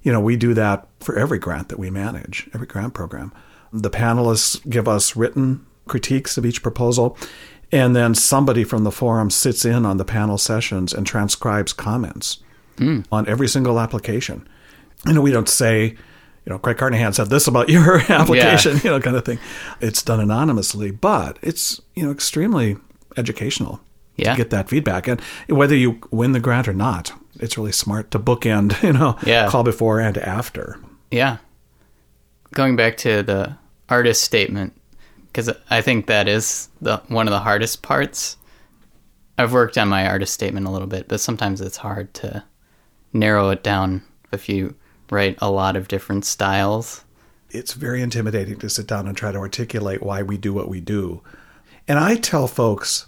You 0.03 0.13
know, 0.13 0.21
we 0.21 0.37
do 0.37 0.55
that 0.55 0.87
for 1.01 1.19
every 1.19 1.39
grant 1.39 1.69
that 1.69 1.79
we 1.79 1.91
manage, 1.91 2.49
every 2.55 2.67
grant 2.67 2.95
program. 2.95 3.33
The 3.73 3.91
panelists 3.91 4.69
give 4.69 4.89
us 4.89 5.17
written 5.17 5.67
critiques 5.87 6.37
of 6.37 6.45
each 6.47 6.63
proposal, 6.63 7.17
and 7.73 7.95
then 7.95 8.15
somebody 8.15 8.65
from 8.65 8.85
the 8.85 8.91
forum 8.93 9.31
sits 9.31 9.65
in 9.65 9.87
on 9.87 9.97
the 9.97 10.05
panel 10.05 10.39
sessions 10.39 10.93
and 10.93 11.07
transcribes 11.07 11.73
comments 11.73 12.39
mm. 12.77 13.05
on 13.13 13.29
every 13.29 13.49
single 13.49 13.79
application. 13.79 14.49
You 15.07 15.15
know, 15.15 15.21
we 15.21 15.31
don't 15.33 15.49
say, 15.49 15.85
you 15.87 15.97
know, 16.47 16.59
Craig 16.59 16.79
Carnahan 16.79 17.13
said 17.13 17.29
this 17.31 17.47
about 17.47 17.69
your 17.69 17.99
application, 18.13 18.77
yeah. 18.77 18.83
you 18.85 18.91
know, 18.91 19.01
kind 19.01 19.17
of 19.17 19.25
thing. 19.25 19.39
It's 19.81 20.03
done 20.03 20.21
anonymously, 20.21 20.91
but 20.91 21.39
it's, 21.43 21.81
you 21.95 22.03
know, 22.03 22.11
extremely 22.11 22.77
educational 23.17 23.81
yeah. 24.17 24.33
to 24.33 24.37
get 24.37 24.51
that 24.51 24.69
feedback. 24.69 25.07
And 25.07 25.21
whether 25.49 25.77
you 25.77 26.01
win 26.11 26.33
the 26.33 26.41
grant 26.41 26.69
or 26.69 26.75
not, 26.75 27.13
it's 27.35 27.57
really 27.57 27.73
smart 27.73 28.11
to 28.11 28.19
bookend, 28.19 28.83
you 28.83 28.93
know, 28.93 29.17
Yeah. 29.25 29.49
call 29.49 29.63
before 29.63 30.01
and 30.01 30.19
after. 30.19 30.79
Yeah. 31.11 31.39
Going 32.53 32.75
back 32.77 32.97
to 32.99 33.23
the 33.23 33.57
artist 33.91 34.23
statement, 34.23 34.73
because 35.27 35.51
I 35.69 35.83
think 35.83 36.07
that 36.07 36.29
is 36.29 36.69
the 36.81 36.99
one 37.09 37.27
of 37.27 37.33
the 37.33 37.41
hardest 37.41 37.83
parts. 37.83 38.37
I've 39.37 39.53
worked 39.53 39.77
on 39.77 39.89
my 39.89 40.07
artist 40.07 40.33
statement 40.33 40.67
a 40.67 40.71
little 40.71 40.89
bit, 40.89 41.09
but 41.09 41.21
sometimes 41.21 41.61
it's 41.61 41.79
hard 41.79 42.13
to 42.15 42.45
narrow 43.13 43.51
it 43.51 43.63
down 43.63 44.03
if 44.33 44.49
you 44.49 44.75
write 45.11 45.37
a 45.41 45.51
lot 45.51 45.77
of 45.77 45.89
different 45.89 46.25
styles. 46.25 47.05
It's 47.51 47.73
very 47.73 48.01
intimidating 48.01 48.59
to 48.59 48.71
sit 48.71 48.87
down 48.87 49.09
and 49.09 49.17
try 49.17 49.33
to 49.33 49.39
articulate 49.39 50.03
why 50.03 50.23
we 50.23 50.37
do 50.37 50.53
what 50.53 50.69
we 50.69 50.81
do. 50.81 51.23
And 51.89 51.99
I 51.99 52.15
tell 52.15 52.47
folks 52.47 53.07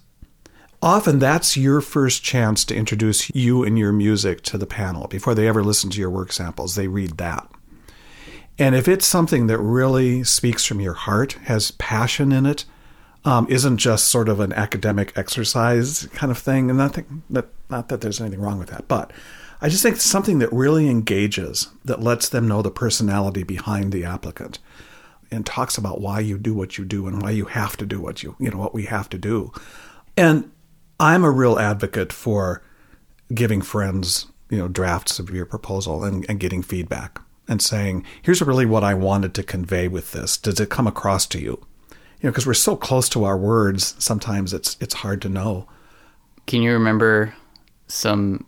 often 0.82 1.20
that's 1.20 1.56
your 1.56 1.80
first 1.80 2.24
chance 2.24 2.64
to 2.64 2.74
introduce 2.74 3.30
you 3.34 3.62
and 3.62 3.78
your 3.78 3.92
music 3.92 4.42
to 4.42 4.58
the 4.58 4.66
panel. 4.66 5.06
Before 5.06 5.34
they 5.34 5.46
ever 5.46 5.62
listen 5.62 5.90
to 5.90 6.00
your 6.00 6.10
work 6.10 6.32
samples, 6.32 6.74
they 6.74 6.88
read 6.88 7.18
that. 7.18 7.48
And 8.62 8.76
if 8.76 8.86
it's 8.86 9.08
something 9.08 9.48
that 9.48 9.58
really 9.58 10.22
speaks 10.22 10.64
from 10.64 10.78
your 10.78 10.92
heart, 10.92 11.32
has 11.46 11.72
passion 11.72 12.30
in 12.30 12.46
it, 12.46 12.64
um, 13.24 13.48
isn't 13.50 13.78
just 13.78 14.06
sort 14.06 14.28
of 14.28 14.38
an 14.38 14.52
academic 14.52 15.12
exercise 15.18 16.06
kind 16.12 16.30
of 16.30 16.38
thing, 16.38 16.70
and 16.70 16.78
nothing 16.78 17.24
that 17.28 17.48
not 17.68 17.88
that 17.88 18.02
there's 18.02 18.20
anything 18.20 18.40
wrong 18.40 18.60
with 18.60 18.68
that, 18.68 18.86
but 18.86 19.12
I 19.60 19.68
just 19.68 19.82
think 19.82 19.96
something 19.96 20.38
that 20.38 20.52
really 20.52 20.88
engages, 20.88 21.70
that 21.84 22.04
lets 22.04 22.28
them 22.28 22.46
know 22.46 22.62
the 22.62 22.70
personality 22.70 23.42
behind 23.42 23.90
the 23.90 24.04
applicant, 24.04 24.60
and 25.28 25.44
talks 25.44 25.76
about 25.76 26.00
why 26.00 26.20
you 26.20 26.38
do 26.38 26.54
what 26.54 26.78
you 26.78 26.84
do 26.84 27.08
and 27.08 27.20
why 27.20 27.32
you 27.32 27.46
have 27.46 27.76
to 27.78 27.84
do 27.84 28.00
what 28.00 28.22
you 28.22 28.36
you 28.38 28.48
know 28.48 28.58
what 28.58 28.74
we 28.74 28.84
have 28.84 29.08
to 29.08 29.18
do. 29.18 29.50
And 30.16 30.52
I'm 31.00 31.24
a 31.24 31.32
real 31.32 31.58
advocate 31.58 32.12
for 32.12 32.62
giving 33.34 33.60
friends 33.60 34.26
you 34.50 34.58
know 34.58 34.68
drafts 34.68 35.18
of 35.18 35.30
your 35.30 35.46
proposal 35.46 36.04
and, 36.04 36.24
and 36.28 36.38
getting 36.38 36.62
feedback 36.62 37.20
and 37.52 37.62
saying 37.62 38.04
here's 38.22 38.42
really 38.42 38.66
what 38.66 38.82
I 38.82 38.94
wanted 38.94 39.34
to 39.34 39.44
convey 39.44 39.86
with 39.86 40.10
this. 40.10 40.36
Does 40.36 40.58
it 40.58 40.70
come 40.70 40.88
across 40.88 41.26
to 41.26 41.40
you? 41.40 41.64
You 42.20 42.28
know, 42.28 42.30
because 42.30 42.46
we're 42.46 42.54
so 42.54 42.74
close 42.74 43.08
to 43.10 43.22
our 43.24 43.38
words, 43.38 43.94
sometimes 43.98 44.52
it's 44.52 44.76
it's 44.80 44.94
hard 44.94 45.22
to 45.22 45.28
know. 45.28 45.68
Can 46.46 46.62
you 46.62 46.72
remember 46.72 47.34
some 47.86 48.44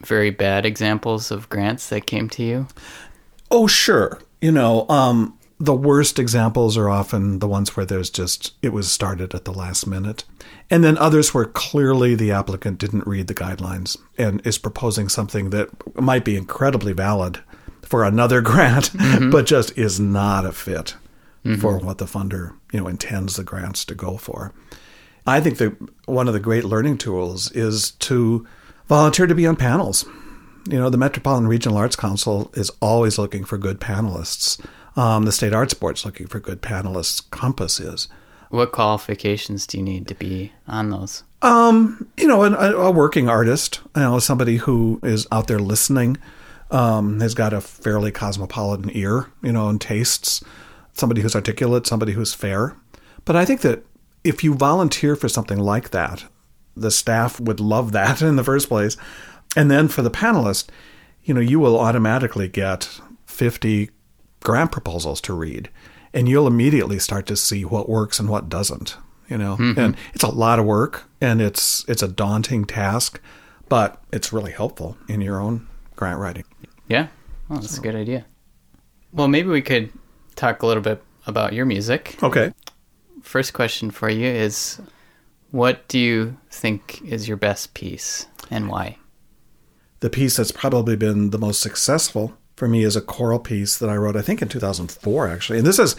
very 0.00 0.30
bad 0.30 0.66
examples 0.66 1.30
of 1.30 1.48
grants 1.48 1.88
that 1.88 2.06
came 2.06 2.28
to 2.30 2.42
you? 2.42 2.66
Oh, 3.50 3.66
sure. 3.66 4.20
You 4.40 4.52
know, 4.52 4.86
um, 4.88 5.38
the 5.58 5.74
worst 5.74 6.18
examples 6.18 6.76
are 6.76 6.90
often 6.90 7.38
the 7.38 7.48
ones 7.48 7.76
where 7.76 7.86
there's 7.86 8.10
just, 8.10 8.54
it 8.60 8.72
was 8.72 8.90
started 8.90 9.34
at 9.34 9.44
the 9.44 9.52
last 9.52 9.86
minute. 9.86 10.24
And 10.70 10.82
then 10.82 10.98
others 10.98 11.32
where 11.32 11.44
clearly 11.44 12.14
the 12.14 12.32
applicant 12.32 12.78
didn't 12.78 13.06
read 13.06 13.28
the 13.28 13.34
guidelines 13.34 13.96
and 14.18 14.44
is 14.46 14.58
proposing 14.58 15.08
something 15.08 15.50
that 15.50 15.68
might 16.00 16.24
be 16.24 16.36
incredibly 16.36 16.92
valid 16.92 17.40
for 17.84 18.04
another 18.04 18.40
grant, 18.42 18.90
but 19.30 19.46
just 19.46 19.76
is 19.78 20.00
not 20.00 20.44
a 20.44 20.52
fit 20.52 20.96
for 21.60 21.78
what 21.78 21.98
the 21.98 22.06
funder, 22.06 22.56
you 22.72 22.80
know, 22.80 22.88
intends 22.88 23.36
the 23.36 23.44
grants 23.44 23.84
to 23.84 23.94
go 23.94 24.16
for. 24.16 24.52
I 25.26 25.40
think 25.40 25.58
that 25.58 25.76
one 26.06 26.26
of 26.26 26.34
the 26.34 26.40
great 26.40 26.64
learning 26.64 26.98
tools 26.98 27.50
is 27.52 27.92
to 27.92 28.46
volunteer 28.88 29.26
to 29.26 29.34
be 29.34 29.46
on 29.46 29.56
panels. 29.56 30.06
You 30.70 30.78
know, 30.78 30.88
the 30.88 30.96
Metropolitan 30.96 31.46
Regional 31.46 31.76
Arts 31.76 31.96
Council 31.96 32.50
is 32.54 32.70
always 32.80 33.18
looking 33.18 33.44
for 33.44 33.58
good 33.58 33.80
panelists. 33.80 34.64
Um, 34.96 35.24
the 35.24 35.32
State 35.32 35.52
Arts 35.52 35.74
Board's 35.74 36.04
looking 36.04 36.26
for 36.26 36.40
good 36.40 36.62
panelists. 36.62 37.28
Compass 37.30 37.80
is. 37.80 38.08
What 38.50 38.72
qualifications 38.72 39.66
do 39.66 39.78
you 39.78 39.84
need 39.84 40.06
to 40.08 40.14
be 40.14 40.52
on 40.68 40.90
those? 40.90 41.24
Um, 41.42 42.08
you 42.16 42.26
know, 42.26 42.44
an, 42.44 42.54
a, 42.54 42.76
a 42.76 42.90
working 42.90 43.28
artist, 43.28 43.80
you 43.96 44.02
know, 44.02 44.18
somebody 44.18 44.58
who 44.58 45.00
is 45.02 45.26
out 45.32 45.48
there 45.48 45.58
listening, 45.58 46.16
um, 46.74 47.20
has 47.20 47.34
got 47.34 47.52
a 47.52 47.60
fairly 47.60 48.10
cosmopolitan 48.10 48.90
ear, 48.94 49.30
you 49.42 49.52
know, 49.52 49.68
and 49.68 49.80
tastes. 49.80 50.42
Somebody 50.92 51.22
who's 51.22 51.36
articulate, 51.36 51.86
somebody 51.86 52.12
who's 52.12 52.34
fair. 52.34 52.76
But 53.24 53.36
I 53.36 53.44
think 53.44 53.60
that 53.60 53.84
if 54.24 54.42
you 54.42 54.54
volunteer 54.54 55.14
for 55.14 55.28
something 55.28 55.58
like 55.58 55.90
that, 55.90 56.24
the 56.76 56.90
staff 56.90 57.38
would 57.38 57.60
love 57.60 57.92
that 57.92 58.20
in 58.22 58.36
the 58.36 58.44
first 58.44 58.68
place. 58.68 58.96
And 59.56 59.70
then 59.70 59.86
for 59.86 60.02
the 60.02 60.10
panelist, 60.10 60.68
you 61.22 61.32
know, 61.32 61.40
you 61.40 61.60
will 61.60 61.78
automatically 61.78 62.48
get 62.48 63.00
50 63.26 63.90
grant 64.42 64.72
proposals 64.72 65.20
to 65.22 65.32
read 65.32 65.70
and 66.12 66.28
you'll 66.28 66.46
immediately 66.46 66.98
start 66.98 67.26
to 67.26 67.36
see 67.36 67.64
what 67.64 67.88
works 67.88 68.18
and 68.18 68.28
what 68.28 68.48
doesn't, 68.48 68.96
you 69.28 69.38
know. 69.38 69.56
And 69.78 69.96
it's 70.12 70.24
a 70.24 70.28
lot 70.28 70.58
of 70.58 70.64
work 70.64 71.04
and 71.20 71.40
it's 71.40 71.84
it's 71.88 72.02
a 72.02 72.08
daunting 72.08 72.64
task, 72.64 73.20
but 73.68 74.02
it's 74.12 74.32
really 74.32 74.52
helpful 74.52 74.98
in 75.08 75.20
your 75.20 75.40
own 75.40 75.66
grant 75.96 76.20
writing. 76.20 76.44
Yeah, 76.88 77.08
that's 77.48 77.78
a 77.78 77.80
good 77.80 77.94
idea. 77.94 78.24
Well, 79.12 79.28
maybe 79.28 79.48
we 79.48 79.62
could 79.62 79.92
talk 80.36 80.62
a 80.62 80.66
little 80.66 80.82
bit 80.82 81.02
about 81.26 81.52
your 81.52 81.66
music. 81.66 82.16
Okay. 82.22 82.52
First 83.22 83.52
question 83.52 83.90
for 83.90 84.10
you 84.10 84.26
is 84.26 84.80
what 85.50 85.86
do 85.88 85.98
you 85.98 86.36
think 86.50 87.00
is 87.02 87.28
your 87.28 87.36
best 87.36 87.74
piece 87.74 88.26
and 88.50 88.68
why? 88.68 88.98
The 90.00 90.10
piece 90.10 90.36
that's 90.36 90.52
probably 90.52 90.96
been 90.96 91.30
the 91.30 91.38
most 91.38 91.60
successful 91.60 92.36
for 92.56 92.68
me 92.68 92.84
is 92.84 92.96
a 92.96 93.00
choral 93.00 93.38
piece 93.38 93.78
that 93.78 93.88
I 93.88 93.96
wrote, 93.96 94.16
I 94.16 94.22
think 94.22 94.42
in 94.42 94.48
2004, 94.48 95.28
actually. 95.28 95.58
And 95.58 95.66
this 95.66 95.78
is 95.78 95.96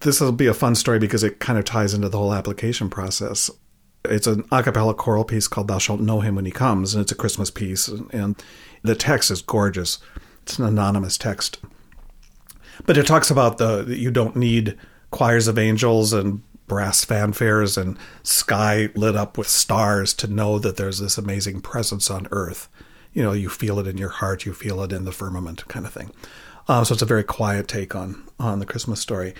this 0.00 0.20
will 0.20 0.32
be 0.32 0.46
a 0.46 0.54
fun 0.54 0.74
story 0.74 0.98
because 0.98 1.22
it 1.22 1.38
kind 1.38 1.58
of 1.58 1.64
ties 1.64 1.94
into 1.94 2.08
the 2.08 2.18
whole 2.18 2.34
application 2.34 2.90
process. 2.90 3.50
It's 4.04 4.26
an 4.26 4.44
a 4.50 4.62
cappella 4.62 4.94
choral 4.94 5.24
piece 5.24 5.48
called 5.48 5.68
Thou 5.68 5.78
Shalt 5.78 6.00
Know 6.00 6.20
Him 6.20 6.34
When 6.34 6.44
He 6.44 6.50
Comes, 6.50 6.94
and 6.94 7.02
it's 7.02 7.12
a 7.12 7.16
Christmas 7.16 7.50
piece. 7.50 7.88
And 7.88 8.42
the 8.82 8.94
text 8.94 9.30
is 9.30 9.40
gorgeous. 9.40 9.98
It's 10.44 10.58
an 10.58 10.66
anonymous 10.66 11.16
text. 11.16 11.58
But 12.84 12.98
it 12.98 13.06
talks 13.06 13.30
about 13.30 13.56
the 13.56 13.86
you 13.88 14.10
don't 14.10 14.36
need 14.36 14.76
choirs 15.10 15.48
of 15.48 15.56
angels 15.56 16.12
and 16.12 16.42
brass 16.66 17.02
fanfares 17.02 17.80
and 17.80 17.96
sky 18.22 18.90
lit 18.94 19.16
up 19.16 19.38
with 19.38 19.48
stars 19.48 20.12
to 20.14 20.26
know 20.26 20.58
that 20.58 20.76
there's 20.76 20.98
this 20.98 21.16
amazing 21.16 21.62
presence 21.62 22.10
on 22.10 22.28
earth. 22.30 22.68
You 23.14 23.22
know, 23.22 23.32
you 23.32 23.48
feel 23.48 23.78
it 23.78 23.86
in 23.86 23.96
your 23.96 24.10
heart, 24.10 24.44
you 24.44 24.52
feel 24.52 24.82
it 24.82 24.92
in 24.92 25.06
the 25.06 25.12
firmament, 25.12 25.66
kind 25.68 25.86
of 25.86 25.94
thing. 25.94 26.10
Uh, 26.68 26.84
so 26.84 26.92
it's 26.92 27.02
a 27.02 27.06
very 27.06 27.24
quiet 27.24 27.66
take 27.66 27.94
on 27.94 28.22
on 28.38 28.58
the 28.58 28.66
Christmas 28.66 29.00
story. 29.00 29.34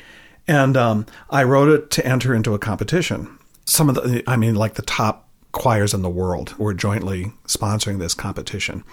And 0.49 0.75
um, 0.75 1.05
I 1.29 1.45
wrote 1.45 1.69
it 1.69 1.91
to 1.93 2.07
enter 2.07 2.35
into 2.35 2.55
a 2.55 2.59
competition. 2.59 3.39
Some 3.67 3.91
of 3.91 3.97
the, 3.97 4.23
I 4.27 4.37
mean, 4.37 4.55
like 4.55 4.75
the 4.75 4.83
top 4.83 5.29
choirs 5.53 5.93
in 5.93 6.01
the 6.01 6.09
world 6.09 6.59
were 6.59 6.73
jointly 6.73 7.33
sponsoring 7.47 7.99
this 7.99 8.15
competition. 8.15 8.85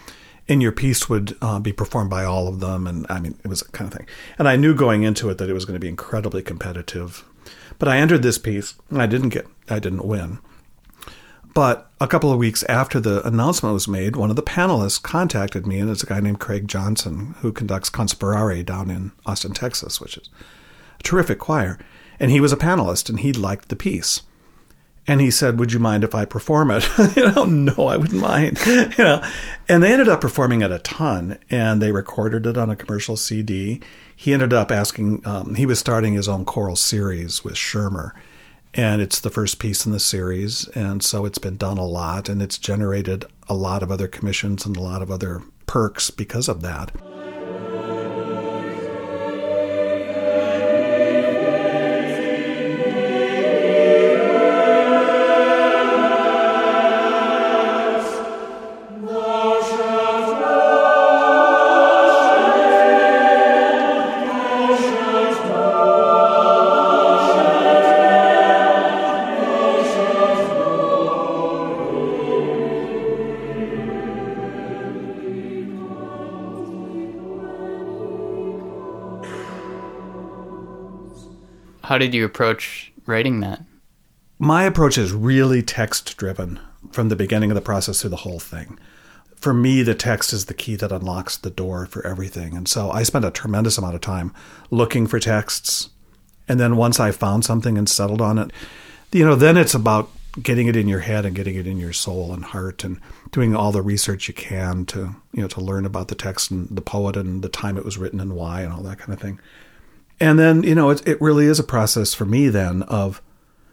And 0.51 0.61
your 0.61 0.73
piece 0.73 1.07
would 1.07 1.37
uh, 1.41 1.59
be 1.59 1.71
performed 1.71 2.09
by 2.09 2.25
all 2.25 2.49
of 2.49 2.59
them. 2.59 2.85
And 2.85 3.05
I 3.09 3.21
mean, 3.21 3.39
it 3.41 3.47
was 3.47 3.61
a 3.61 3.71
kind 3.71 3.89
of 3.89 3.97
thing. 3.97 4.05
And 4.37 4.49
I 4.49 4.57
knew 4.57 4.75
going 4.75 5.03
into 5.03 5.29
it 5.29 5.37
that 5.37 5.49
it 5.49 5.53
was 5.53 5.63
going 5.63 5.75
to 5.75 5.79
be 5.79 5.87
incredibly 5.87 6.41
competitive. 6.41 7.23
But 7.79 7.87
I 7.87 7.99
entered 7.99 8.21
this 8.21 8.37
piece 8.37 8.75
and 8.89 9.01
I 9.01 9.05
didn't 9.05 9.29
get, 9.29 9.47
I 9.69 9.79
didn't 9.79 10.03
win. 10.03 10.39
But 11.53 11.89
a 12.01 12.07
couple 12.07 12.33
of 12.33 12.37
weeks 12.37 12.63
after 12.63 12.99
the 12.99 13.25
announcement 13.25 13.73
was 13.73 13.87
made, 13.87 14.17
one 14.17 14.29
of 14.29 14.35
the 14.35 14.43
panelists 14.43 15.01
contacted 15.01 15.65
me, 15.65 15.79
and 15.79 15.89
it's 15.89 16.03
a 16.03 16.05
guy 16.05 16.19
named 16.19 16.41
Craig 16.41 16.67
Johnson 16.67 17.35
who 17.39 17.53
conducts 17.53 17.89
Conspirare 17.89 18.65
down 18.65 18.89
in 18.89 19.13
Austin, 19.25 19.53
Texas, 19.53 20.01
which 20.01 20.17
is 20.17 20.29
a 20.99 21.03
terrific 21.03 21.39
choir. 21.39 21.79
And 22.19 22.29
he 22.29 22.41
was 22.41 22.51
a 22.51 22.57
panelist, 22.57 23.09
and 23.09 23.21
he 23.21 23.31
liked 23.31 23.69
the 23.69 23.77
piece. 23.77 24.21
And 25.07 25.19
he 25.19 25.31
said, 25.31 25.59
"Would 25.59 25.73
you 25.73 25.79
mind 25.79 26.03
if 26.03 26.13
I 26.13 26.25
perform 26.25 26.71
it?" 26.71 26.87
you 27.15 27.31
know, 27.31 27.45
no, 27.45 27.87
I 27.87 27.97
wouldn't 27.97 28.21
mind. 28.21 28.59
you 28.65 29.03
know, 29.03 29.23
and 29.67 29.81
they 29.81 29.91
ended 29.91 30.07
up 30.07 30.21
performing 30.21 30.61
it 30.61 30.71
a 30.71 30.79
ton, 30.79 31.39
and 31.49 31.81
they 31.81 31.91
recorded 31.91 32.45
it 32.45 32.57
on 32.57 32.69
a 32.69 32.75
commercial 32.75 33.17
CD. 33.17 33.81
He 34.15 34.33
ended 34.33 34.53
up 34.53 34.71
asking. 34.71 35.25
Um, 35.25 35.55
he 35.55 35.65
was 35.65 35.79
starting 35.79 36.13
his 36.13 36.27
own 36.27 36.45
choral 36.45 36.75
series 36.75 37.43
with 37.43 37.57
Schirmer, 37.57 38.13
and 38.73 39.01
it's 39.01 39.19
the 39.19 39.31
first 39.31 39.59
piece 39.59 39.85
in 39.85 39.91
the 39.91 39.99
series, 39.99 40.67
and 40.69 41.03
so 41.03 41.25
it's 41.25 41.39
been 41.39 41.57
done 41.57 41.77
a 41.77 41.85
lot, 41.85 42.29
and 42.29 42.41
it's 42.41 42.57
generated 42.57 43.25
a 43.49 43.55
lot 43.55 43.81
of 43.81 43.91
other 43.91 44.07
commissions 44.07 44.65
and 44.65 44.77
a 44.77 44.81
lot 44.81 45.01
of 45.01 45.09
other 45.09 45.41
perks 45.65 46.11
because 46.11 46.47
of 46.47 46.61
that. 46.61 46.91
How 81.91 81.97
did 81.97 82.13
you 82.13 82.23
approach 82.23 82.93
writing 83.05 83.41
that? 83.41 83.65
My 84.39 84.63
approach 84.63 84.97
is 84.97 85.11
really 85.11 85.61
text 85.61 86.15
driven 86.15 86.57
from 86.93 87.09
the 87.09 87.17
beginning 87.17 87.51
of 87.51 87.55
the 87.55 87.61
process 87.61 87.99
through 87.99 88.11
the 88.11 88.15
whole 88.15 88.39
thing. 88.39 88.79
for 89.35 89.53
me, 89.53 89.83
the 89.83 89.93
text 89.93 90.31
is 90.31 90.45
the 90.45 90.53
key 90.53 90.77
that 90.77 90.93
unlocks 90.93 91.35
the 91.35 91.49
door 91.49 91.85
for 91.85 92.07
everything. 92.07 92.55
And 92.55 92.65
so 92.65 92.91
I 92.91 93.03
spent 93.03 93.25
a 93.25 93.29
tremendous 93.31 93.77
amount 93.77 93.95
of 93.95 93.99
time 93.99 94.33
looking 94.69 95.05
for 95.05 95.19
texts. 95.19 95.89
And 96.47 96.61
then 96.61 96.77
once 96.77 96.97
I 96.97 97.11
found 97.11 97.43
something 97.43 97.77
and 97.77 97.89
settled 97.89 98.21
on 98.21 98.37
it, 98.37 98.51
you 99.11 99.25
know, 99.25 99.35
then 99.35 99.57
it's 99.57 99.73
about 99.73 100.09
getting 100.41 100.67
it 100.67 100.77
in 100.77 100.87
your 100.87 101.01
head 101.01 101.25
and 101.25 101.35
getting 101.35 101.55
it 101.55 101.67
in 101.67 101.75
your 101.75 101.91
soul 101.91 102.31
and 102.31 102.45
heart 102.45 102.85
and 102.85 103.01
doing 103.31 103.53
all 103.53 103.73
the 103.73 103.81
research 103.81 104.29
you 104.29 104.33
can 104.33 104.85
to, 104.85 105.17
you 105.33 105.41
know, 105.41 105.49
to 105.49 105.59
learn 105.59 105.85
about 105.85 106.07
the 106.07 106.15
text 106.15 106.51
and 106.51 106.69
the 106.69 106.81
poet 106.81 107.17
and 107.17 107.41
the 107.41 107.49
time 107.49 107.77
it 107.77 107.83
was 107.83 107.97
written 107.97 108.21
and 108.21 108.33
why 108.33 108.61
and 108.61 108.71
all 108.71 108.83
that 108.83 108.99
kind 108.99 109.11
of 109.11 109.19
thing. 109.19 109.41
And 110.21 110.37
then, 110.37 110.61
you 110.61 110.75
know, 110.75 110.91
it, 110.91 111.05
it 111.07 111.19
really 111.19 111.47
is 111.47 111.57
a 111.57 111.63
process 111.63 112.13
for 112.13 112.25
me 112.25 112.47
then 112.47 112.83
of 112.83 113.23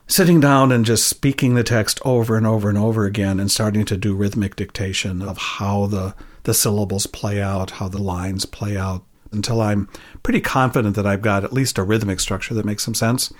sitting 0.06 0.40
down 0.40 0.72
and 0.72 0.82
just 0.82 1.06
speaking 1.06 1.54
the 1.54 1.62
text 1.62 2.00
over 2.06 2.38
and 2.38 2.46
over 2.46 2.70
and 2.70 2.78
over 2.78 3.04
again 3.04 3.38
and 3.38 3.50
starting 3.50 3.84
to 3.84 3.98
do 3.98 4.14
rhythmic 4.14 4.56
dictation 4.56 5.20
of 5.20 5.36
how 5.36 5.84
the, 5.84 6.14
the 6.44 6.54
syllables 6.54 7.06
play 7.06 7.42
out, 7.42 7.72
how 7.72 7.86
the 7.86 8.00
lines 8.00 8.46
play 8.46 8.78
out, 8.78 9.04
until 9.30 9.60
I'm 9.60 9.90
pretty 10.22 10.40
confident 10.40 10.96
that 10.96 11.06
I've 11.06 11.20
got 11.20 11.44
at 11.44 11.52
least 11.52 11.76
a 11.76 11.82
rhythmic 11.82 12.18
structure 12.18 12.54
that 12.54 12.64
makes 12.64 12.82
some 12.82 12.94
sense. 12.94 13.30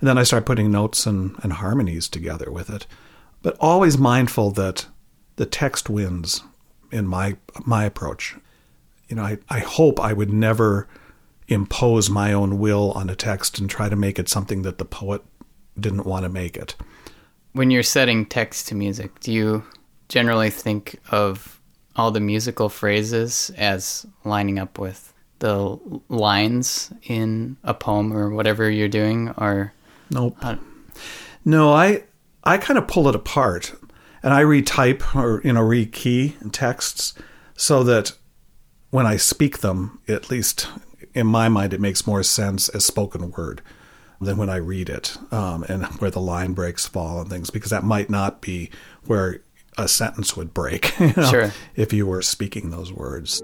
And 0.00 0.08
then 0.08 0.18
I 0.18 0.24
start 0.24 0.44
putting 0.44 0.72
notes 0.72 1.06
and, 1.06 1.36
and 1.44 1.52
harmonies 1.52 2.08
together 2.08 2.50
with 2.50 2.68
it. 2.68 2.88
But 3.42 3.56
always 3.60 3.96
mindful 3.96 4.50
that 4.50 4.86
the 5.36 5.46
text 5.46 5.88
wins 5.88 6.42
in 6.90 7.06
my 7.06 7.36
my 7.64 7.84
approach. 7.84 8.34
You 9.08 9.14
know, 9.14 9.22
I, 9.22 9.38
I 9.48 9.60
hope 9.60 10.00
I 10.00 10.12
would 10.12 10.32
never 10.32 10.88
impose 11.48 12.10
my 12.10 12.32
own 12.32 12.58
will 12.58 12.92
on 12.92 13.08
a 13.08 13.16
text 13.16 13.58
and 13.58 13.70
try 13.70 13.88
to 13.88 13.96
make 13.96 14.18
it 14.18 14.28
something 14.28 14.62
that 14.62 14.78
the 14.78 14.84
poet 14.84 15.22
didn't 15.78 16.06
want 16.06 16.24
to 16.24 16.28
make 16.28 16.56
it. 16.56 16.74
When 17.52 17.70
you're 17.70 17.82
setting 17.82 18.26
text 18.26 18.68
to 18.68 18.74
music, 18.74 19.20
do 19.20 19.32
you 19.32 19.64
generally 20.08 20.50
think 20.50 21.00
of 21.10 21.60
all 21.96 22.10
the 22.10 22.20
musical 22.20 22.68
phrases 22.68 23.50
as 23.56 24.06
lining 24.24 24.58
up 24.58 24.78
with 24.78 25.12
the 25.38 25.78
lines 26.08 26.92
in 27.04 27.56
a 27.64 27.74
poem 27.74 28.12
or 28.12 28.30
whatever 28.30 28.70
you're 28.70 28.88
doing 28.88 29.30
or 29.36 29.72
nope 30.10 30.36
uh, 30.40 30.56
no 31.44 31.72
i 31.72 32.02
i 32.44 32.56
kind 32.56 32.78
of 32.78 32.88
pull 32.88 33.08
it 33.08 33.14
apart 33.14 33.74
and 34.22 34.32
i 34.32 34.42
retype 34.42 35.14
or 35.14 35.42
you 35.44 35.52
know 35.52 35.60
rekey 35.60 36.34
texts 36.52 37.12
so 37.54 37.82
that 37.82 38.12
when 38.90 39.04
i 39.04 39.16
speak 39.16 39.58
them 39.58 40.00
at 40.08 40.30
least 40.30 40.68
in 41.16 41.26
my 41.26 41.48
mind 41.48 41.72
it 41.72 41.80
makes 41.80 42.06
more 42.06 42.22
sense 42.22 42.68
as 42.68 42.84
spoken 42.84 43.30
word 43.32 43.62
than 44.20 44.36
when 44.36 44.48
I 44.48 44.56
read 44.56 44.88
it, 44.88 45.16
um, 45.30 45.64
and 45.64 45.84
where 45.98 46.10
the 46.10 46.20
line 46.20 46.52
breaks 46.52 46.86
fall 46.86 47.20
and 47.20 47.28
things, 47.28 47.50
because 47.50 47.70
that 47.70 47.84
might 47.84 48.08
not 48.08 48.40
be 48.40 48.70
where 49.06 49.40
a 49.76 49.88
sentence 49.88 50.36
would 50.36 50.54
break 50.54 50.98
you 51.00 51.12
know, 51.16 51.30
sure. 51.30 51.52
if 51.74 51.92
you 51.92 52.06
were 52.06 52.22
speaking 52.22 52.70
those 52.70 52.92
words. 52.92 53.42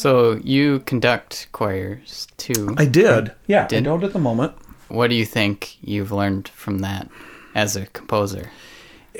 So 0.00 0.40
you 0.42 0.80
conduct 0.80 1.48
choirs 1.52 2.26
too. 2.38 2.74
I 2.78 2.86
did. 2.86 3.34
Yeah, 3.46 3.66
did. 3.66 3.80
I 3.80 3.80
don't 3.82 4.02
at 4.02 4.14
the 4.14 4.18
moment. 4.18 4.54
What 4.88 5.10
do 5.10 5.14
you 5.14 5.26
think 5.26 5.76
you've 5.82 6.10
learned 6.10 6.48
from 6.48 6.78
that 6.78 7.10
as 7.54 7.76
a 7.76 7.84
composer? 7.84 8.50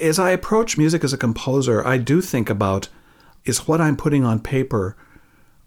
As 0.01 0.19
I 0.19 0.31
approach 0.31 0.79
music 0.79 1.05
as 1.05 1.13
a 1.13 1.19
composer, 1.19 1.87
I 1.87 1.99
do 1.99 2.23
think 2.23 2.49
about 2.49 2.89
is 3.45 3.69
what 3.69 3.83
I'm 3.83 3.95
putting 3.95 4.25
on 4.25 4.41
paper 4.41 4.97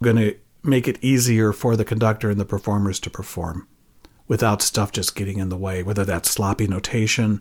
going 0.01 0.15
to 0.15 0.35
make 0.63 0.87
it 0.87 0.97
easier 1.03 1.53
for 1.53 1.75
the 1.75 1.85
conductor 1.85 2.31
and 2.31 2.39
the 2.39 2.45
performers 2.45 2.99
to 3.01 3.11
perform 3.11 3.67
without 4.27 4.63
stuff 4.63 4.91
just 4.91 5.15
getting 5.15 5.37
in 5.37 5.49
the 5.49 5.57
way, 5.57 5.83
whether 5.83 6.05
that's 6.05 6.31
sloppy 6.31 6.65
notation, 6.65 7.39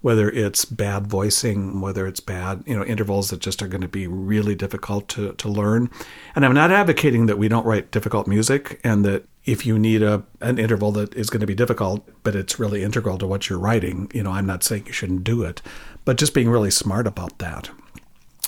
whether 0.00 0.30
it's 0.30 0.64
bad 0.64 1.06
voicing, 1.06 1.80
whether 1.80 2.06
it's 2.06 2.20
bad, 2.20 2.62
you 2.66 2.76
know, 2.76 2.84
intervals 2.84 3.30
that 3.30 3.40
just 3.40 3.62
are 3.62 3.68
going 3.68 3.80
to 3.80 3.88
be 3.88 4.06
really 4.06 4.54
difficult 4.54 5.08
to, 5.08 5.32
to 5.34 5.48
learn. 5.48 5.90
And 6.36 6.44
I'm 6.44 6.54
not 6.54 6.70
advocating 6.70 7.26
that 7.26 7.38
we 7.38 7.48
don't 7.48 7.66
write 7.66 7.90
difficult 7.90 8.26
music 8.26 8.80
and 8.84 9.04
that 9.04 9.26
if 9.44 9.64
you 9.64 9.78
need 9.78 10.02
a 10.02 10.22
an 10.40 10.58
interval 10.58 10.92
that 10.92 11.14
is 11.14 11.30
going 11.30 11.40
to 11.40 11.46
be 11.46 11.54
difficult, 11.54 12.08
but 12.22 12.36
it's 12.36 12.60
really 12.60 12.84
integral 12.84 13.18
to 13.18 13.26
what 13.26 13.48
you're 13.48 13.58
writing, 13.58 14.10
you 14.14 14.22
know, 14.22 14.30
I'm 14.30 14.46
not 14.46 14.62
saying 14.62 14.86
you 14.86 14.92
shouldn't 14.92 15.24
do 15.24 15.42
it, 15.42 15.62
but 16.04 16.18
just 16.18 16.34
being 16.34 16.50
really 16.50 16.70
smart 16.70 17.06
about 17.06 17.38
that 17.38 17.70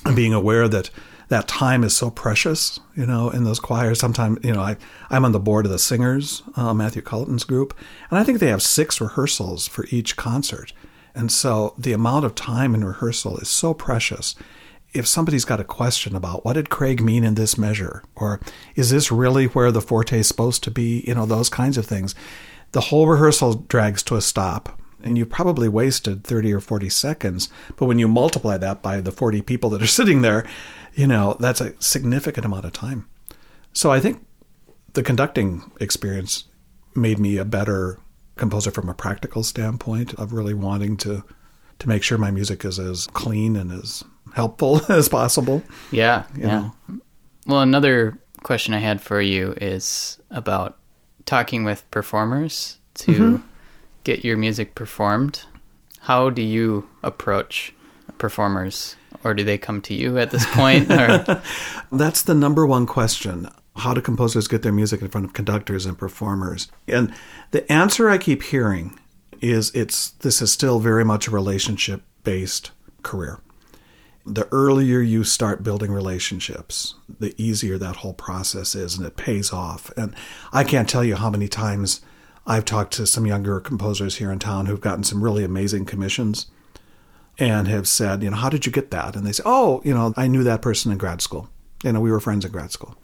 and 0.04 0.14
being 0.14 0.34
aware 0.34 0.68
that 0.68 0.90
that 1.28 1.48
time 1.48 1.84
is 1.84 1.96
so 1.96 2.10
precious, 2.10 2.80
you 2.96 3.06
know, 3.06 3.30
in 3.30 3.44
those 3.44 3.60
choirs. 3.60 4.00
Sometimes, 4.00 4.38
you 4.44 4.52
know, 4.52 4.60
I, 4.60 4.76
I'm 5.10 5.24
on 5.24 5.32
the 5.32 5.40
board 5.40 5.64
of 5.64 5.72
the 5.72 5.78
singers, 5.78 6.42
uh, 6.56 6.74
Matthew 6.74 7.02
Culloton's 7.02 7.44
group, 7.44 7.74
and 8.10 8.18
I 8.18 8.24
think 8.24 8.38
they 8.38 8.48
have 8.48 8.62
six 8.62 9.00
rehearsals 9.00 9.68
for 9.68 9.86
each 9.90 10.16
concert. 10.16 10.72
And 11.14 11.30
so 11.30 11.74
the 11.78 11.92
amount 11.92 12.24
of 12.24 12.34
time 12.34 12.74
in 12.74 12.84
rehearsal 12.84 13.38
is 13.38 13.48
so 13.48 13.74
precious. 13.74 14.34
If 14.92 15.06
somebody's 15.06 15.44
got 15.44 15.60
a 15.60 15.64
question 15.64 16.16
about 16.16 16.44
what 16.44 16.54
did 16.54 16.70
Craig 16.70 17.00
mean 17.00 17.24
in 17.24 17.34
this 17.34 17.56
measure, 17.56 18.02
or 18.16 18.40
is 18.74 18.90
this 18.90 19.12
really 19.12 19.46
where 19.46 19.70
the 19.70 19.80
forte 19.80 20.18
is 20.18 20.28
supposed 20.28 20.64
to 20.64 20.70
be, 20.70 21.04
you 21.06 21.14
know, 21.14 21.26
those 21.26 21.48
kinds 21.48 21.78
of 21.78 21.86
things, 21.86 22.14
the 22.72 22.82
whole 22.82 23.06
rehearsal 23.06 23.54
drags 23.54 24.02
to 24.04 24.16
a 24.16 24.20
stop. 24.20 24.80
And 25.02 25.16
you 25.16 25.24
probably 25.24 25.68
wasted 25.68 26.24
30 26.24 26.52
or 26.52 26.60
40 26.60 26.88
seconds. 26.90 27.48
But 27.76 27.86
when 27.86 27.98
you 27.98 28.06
multiply 28.06 28.58
that 28.58 28.82
by 28.82 29.00
the 29.00 29.12
40 29.12 29.42
people 29.42 29.70
that 29.70 29.82
are 29.82 29.86
sitting 29.98 30.22
there, 30.22 30.46
you 30.94 31.06
know, 31.06 31.36
that's 31.40 31.60
a 31.60 31.80
significant 31.80 32.44
amount 32.44 32.64
of 32.64 32.72
time. 32.72 33.08
So 33.72 33.90
I 33.90 34.00
think 34.00 34.24
the 34.92 35.02
conducting 35.02 35.70
experience 35.80 36.44
made 36.94 37.18
me 37.18 37.36
a 37.36 37.44
better 37.44 37.98
composer 38.36 38.70
from 38.70 38.88
a 38.88 38.94
practical 38.94 39.42
standpoint 39.42 40.14
of 40.14 40.32
really 40.32 40.54
wanting 40.54 40.96
to 40.98 41.24
to 41.78 41.88
make 41.88 42.02
sure 42.02 42.18
my 42.18 42.30
music 42.30 42.64
is 42.64 42.78
as 42.78 43.06
clean 43.08 43.56
and 43.56 43.72
as 43.72 44.04
helpful 44.34 44.80
as 44.92 45.08
possible. 45.08 45.62
Yeah, 45.90 46.24
yeah. 46.36 46.46
Know. 46.88 47.00
Well, 47.46 47.62
another 47.62 48.18
question 48.42 48.74
I 48.74 48.78
had 48.78 49.00
for 49.00 49.20
you 49.20 49.54
is 49.60 50.18
about 50.30 50.78
talking 51.26 51.64
with 51.64 51.90
performers 51.90 52.78
to 52.94 53.12
mm-hmm. 53.12 53.46
get 54.04 54.24
your 54.24 54.36
music 54.36 54.74
performed. 54.74 55.44
How 56.00 56.30
do 56.30 56.42
you 56.42 56.88
approach 57.02 57.74
performers 58.18 58.96
or 59.24 59.34
do 59.34 59.44
they 59.44 59.58
come 59.58 59.80
to 59.82 59.94
you 59.94 60.18
at 60.18 60.30
this 60.30 60.46
point? 60.54 60.88
That's 61.92 62.22
the 62.22 62.34
number 62.34 62.66
one 62.66 62.86
question 62.86 63.48
how 63.80 63.94
do 63.94 64.00
composers 64.00 64.48
get 64.48 64.62
their 64.62 64.72
music 64.72 65.02
in 65.02 65.08
front 65.08 65.26
of 65.26 65.32
conductors 65.32 65.86
and 65.86 65.98
performers? 65.98 66.70
And 66.86 67.12
the 67.50 67.70
answer 67.70 68.08
I 68.08 68.18
keep 68.18 68.42
hearing 68.42 68.98
is 69.40 69.70
it's 69.74 70.10
this 70.10 70.42
is 70.42 70.52
still 70.52 70.80
very 70.80 71.04
much 71.04 71.26
a 71.26 71.30
relationship 71.30 72.02
based 72.24 72.70
career. 73.02 73.40
The 74.26 74.46
earlier 74.52 75.00
you 75.00 75.24
start 75.24 75.62
building 75.62 75.90
relationships, 75.90 76.94
the 77.18 77.34
easier 77.42 77.78
that 77.78 77.96
whole 77.96 78.12
process 78.12 78.74
is 78.74 78.96
and 78.96 79.06
it 79.06 79.16
pays 79.16 79.52
off. 79.52 79.90
And 79.96 80.14
I 80.52 80.62
can't 80.62 80.88
tell 80.88 81.02
you 81.02 81.16
how 81.16 81.30
many 81.30 81.48
times 81.48 82.02
I've 82.46 82.66
talked 82.66 82.92
to 82.94 83.06
some 83.06 83.26
younger 83.26 83.60
composers 83.60 84.16
here 84.16 84.30
in 84.30 84.38
town 84.38 84.66
who've 84.66 84.80
gotten 84.80 85.04
some 85.04 85.24
really 85.24 85.42
amazing 85.42 85.86
commissions 85.86 86.46
and 87.38 87.66
have 87.68 87.88
said, 87.88 88.22
you 88.22 88.30
know, 88.30 88.36
how 88.36 88.50
did 88.50 88.66
you 88.66 88.72
get 88.72 88.90
that? 88.90 89.16
And 89.16 89.26
they 89.26 89.32
say, 89.32 89.42
oh, 89.46 89.80
you 89.84 89.94
know, 89.94 90.12
I 90.16 90.26
knew 90.26 90.44
that 90.44 90.60
person 90.60 90.92
in 90.92 90.98
grad 90.98 91.22
school. 91.22 91.48
You 91.82 91.92
know, 91.92 92.00
we 92.00 92.10
were 92.10 92.20
friends 92.20 92.44
in 92.44 92.52
grad 92.52 92.72
school 92.72 92.96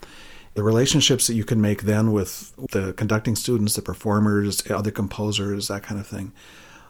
the 0.57 0.63
relationships 0.63 1.27
that 1.27 1.35
you 1.35 1.45
can 1.45 1.61
make 1.61 1.83
then 1.83 2.13
with 2.13 2.55
the 2.73 2.95
conducting 2.95 3.37
students, 3.37 3.77
the 3.77 3.83
performers, 3.83 4.69
other 4.71 4.91
composers, 4.91 5.69
that 5.69 5.83
kind 5.83 6.01
of 6.01 6.07
thing. 6.07 6.33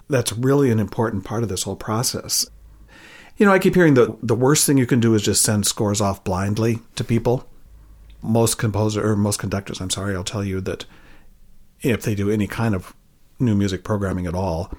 That's 0.08 0.32
really 0.32 0.70
an 0.70 0.78
important 0.78 1.24
part 1.24 1.42
of 1.42 1.48
this 1.48 1.64
whole 1.64 1.74
process. 1.74 2.46
You 3.36 3.44
know, 3.44 3.52
I 3.52 3.58
keep 3.58 3.74
hearing 3.74 3.94
that 3.94 4.16
the 4.22 4.36
worst 4.36 4.66
thing 4.66 4.78
you 4.78 4.86
can 4.86 5.00
do 5.00 5.14
is 5.14 5.22
just 5.22 5.42
send 5.42 5.66
scores 5.66 6.00
off 6.00 6.22
blindly 6.22 6.78
to 6.94 7.04
people. 7.04 7.48
most 8.22 8.56
composer 8.56 9.04
or 9.06 9.14
most 9.14 9.38
conductors, 9.38 9.80
I'm 9.80 9.90
sorry, 9.90 10.14
I'll 10.14 10.24
tell 10.24 10.44
you 10.44 10.60
that 10.62 10.84
if 11.82 12.02
they 12.02 12.14
do 12.14 12.30
any 12.30 12.46
kind 12.46 12.74
of 12.74 12.94
new 13.38 13.54
music 13.54 13.84
programming 13.84 14.26
at 14.26 14.34
all, 14.34 14.72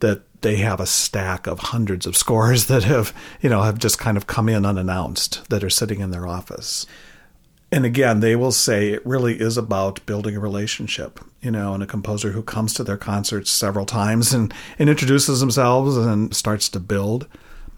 that 0.00 0.22
they 0.40 0.56
have 0.56 0.80
a 0.80 0.86
stack 0.86 1.46
of 1.46 1.58
hundreds 1.58 2.06
of 2.06 2.16
scores 2.16 2.66
that 2.68 2.84
have, 2.84 3.14
you 3.42 3.50
know, 3.50 3.62
have 3.62 3.78
just 3.78 3.98
kind 3.98 4.16
of 4.16 4.26
come 4.26 4.48
in 4.48 4.64
unannounced 4.64 5.48
that 5.50 5.62
are 5.62 5.70
sitting 5.70 6.00
in 6.00 6.10
their 6.10 6.26
office. 6.26 6.86
And 7.72 7.84
again, 7.84 8.20
they 8.20 8.34
will 8.34 8.52
say 8.52 8.88
it 8.88 9.06
really 9.06 9.40
is 9.40 9.56
about 9.56 10.04
building 10.04 10.36
a 10.36 10.40
relationship, 10.40 11.20
you 11.40 11.52
know, 11.52 11.72
and 11.72 11.82
a 11.82 11.86
composer 11.86 12.32
who 12.32 12.42
comes 12.42 12.74
to 12.74 12.84
their 12.84 12.96
concerts 12.96 13.50
several 13.50 13.86
times 13.86 14.32
and, 14.32 14.52
and 14.78 14.90
introduces 14.90 15.38
themselves 15.38 15.96
and 15.96 16.34
starts 16.34 16.68
to 16.70 16.80
build 16.80 17.28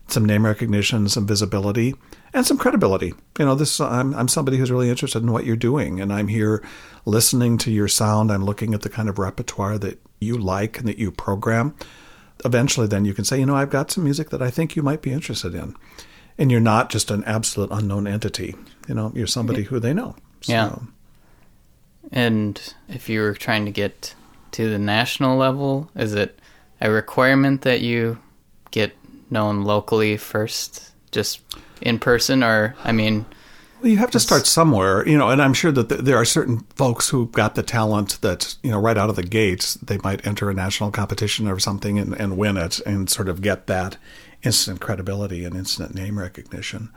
some 0.08 0.24
name 0.24 0.44
recognition, 0.44 1.08
some 1.08 1.26
visibility, 1.26 1.94
and 2.34 2.46
some 2.46 2.58
credibility. 2.58 3.14
You 3.38 3.44
know, 3.44 3.54
this 3.54 3.80
I'm 3.80 4.14
I'm 4.14 4.28
somebody 4.28 4.56
who's 4.56 4.70
really 4.70 4.90
interested 4.90 5.22
in 5.22 5.32
what 5.32 5.44
you're 5.44 5.56
doing, 5.56 6.00
and 6.00 6.12
I'm 6.12 6.28
here 6.28 6.62
listening 7.04 7.58
to 7.58 7.70
your 7.70 7.88
sound. 7.88 8.30
I'm 8.30 8.44
looking 8.44 8.74
at 8.74 8.82
the 8.82 8.88
kind 8.88 9.08
of 9.08 9.18
repertoire 9.18 9.78
that 9.78 10.00
you 10.20 10.36
like 10.36 10.78
and 10.78 10.88
that 10.88 10.98
you 10.98 11.10
program. 11.10 11.74
Eventually, 12.44 12.86
then 12.86 13.04
you 13.04 13.14
can 13.14 13.24
say, 13.24 13.38
you 13.38 13.46
know, 13.46 13.56
I've 13.56 13.70
got 13.70 13.90
some 13.90 14.04
music 14.04 14.30
that 14.30 14.42
I 14.42 14.50
think 14.50 14.74
you 14.74 14.82
might 14.82 15.02
be 15.02 15.12
interested 15.12 15.54
in, 15.54 15.76
and 16.42 16.50
you're 16.50 16.60
not 16.60 16.90
just 16.90 17.12
an 17.12 17.22
absolute 17.22 17.70
unknown 17.70 18.08
entity. 18.08 18.56
You 18.88 18.96
know, 18.96 19.12
you're 19.14 19.28
somebody 19.28 19.62
who 19.62 19.78
they 19.78 19.94
know. 19.94 20.16
So. 20.40 20.52
Yeah. 20.52 20.78
And 22.10 22.74
if 22.88 23.08
you 23.08 23.20
were 23.20 23.34
trying 23.34 23.64
to 23.66 23.70
get 23.70 24.16
to 24.50 24.68
the 24.68 24.78
national 24.78 25.38
level, 25.38 25.88
is 25.94 26.14
it 26.14 26.36
a 26.80 26.90
requirement 26.90 27.62
that 27.62 27.80
you 27.80 28.18
get 28.72 28.92
known 29.30 29.62
locally 29.62 30.16
first, 30.16 30.90
just 31.12 31.40
in 31.80 32.00
person, 32.00 32.42
or 32.42 32.74
I 32.82 32.90
mean, 32.90 33.24
well, 33.80 33.90
you 33.90 33.98
have 33.98 34.10
to 34.10 34.20
start 34.20 34.46
somewhere, 34.46 35.08
you 35.08 35.16
know. 35.16 35.28
And 35.28 35.40
I'm 35.40 35.54
sure 35.54 35.70
that 35.70 35.88
there 35.88 36.16
are 36.16 36.24
certain 36.24 36.60
folks 36.74 37.08
who've 37.08 37.30
got 37.30 37.54
the 37.54 37.62
talent 37.62 38.20
that 38.20 38.56
you 38.64 38.72
know 38.72 38.80
right 38.80 38.98
out 38.98 39.10
of 39.10 39.16
the 39.16 39.22
gates 39.22 39.74
they 39.74 39.98
might 39.98 40.26
enter 40.26 40.50
a 40.50 40.54
national 40.54 40.90
competition 40.90 41.46
or 41.46 41.60
something 41.60 42.00
and, 42.00 42.14
and 42.14 42.36
win 42.36 42.56
it 42.56 42.80
and 42.80 43.08
sort 43.08 43.28
of 43.28 43.42
get 43.42 43.68
that 43.68 43.96
instant 44.42 44.80
credibility 44.80 45.44
and 45.44 45.56
instant 45.56 45.94
name 45.94 46.18
recognition. 46.18 46.90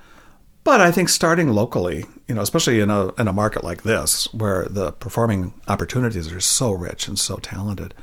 But 0.64 0.82
I 0.82 0.92
think 0.92 1.10
starting 1.10 1.50
locally, 1.50 2.06
you 2.28 2.34
know, 2.36 2.42
especially 2.42 2.80
in 2.80 2.90
a 2.90 3.14
in 3.16 3.28
a 3.28 3.34
market 3.34 3.64
like 3.64 3.84
this 3.84 4.34
where 4.34 4.66
the 4.66 4.92
performing 4.94 5.54
opportunities 5.68 6.32
are 6.32 6.40
so 6.40 6.72
rich 6.72 7.08
and 7.08 7.20
so 7.20 7.38
talented, 7.38 7.94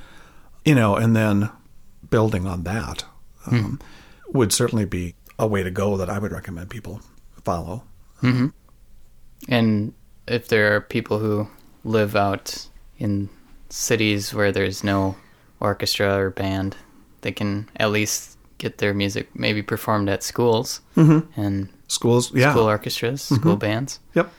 you 0.65 0.75
know, 0.75 0.95
and 0.95 1.17
then 1.17 1.51
building 2.09 2.47
on 2.47 2.63
that. 2.63 3.05
Um, 3.47 3.81
would 4.33 4.53
certainly 4.53 4.85
be 4.85 5.15
a 5.39 5.47
way 5.47 5.63
to 5.63 5.71
go 5.71 5.97
that 5.97 6.09
I 6.09 6.19
would 6.19 6.33
recommend 6.33 6.71
people 6.71 7.01
follow. 7.45 7.85
Mm-hmm. 8.23 8.49
And 9.49 9.95
if 10.27 10.49
there 10.49 10.75
are 10.75 10.81
people 10.81 11.19
who 11.19 11.49
live 11.85 12.15
out 12.15 12.69
in 12.99 13.29
cities 13.69 14.33
where 14.33 14.53
there's 14.53 14.85
no 14.85 15.17
orchestra 15.61 16.17
or 16.17 16.31
band, 16.31 16.77
they 17.23 17.33
can 17.33 17.69
at 17.77 17.91
least 17.91 18.32
get 18.63 18.79
their 18.79 18.95
music 18.95 19.29
maybe 19.35 19.63
performed 19.63 20.09
at 20.09 20.23
schools 20.23 20.81
mm-hmm. 20.97 21.41
and 21.41 21.69
schools, 21.89 22.33
yeah, 22.35 22.53
school 22.53 22.65
orchestras, 22.65 23.23
mm-hmm. 23.23 23.35
school 23.35 23.57
bands. 23.57 24.01
Yep. 24.15 24.33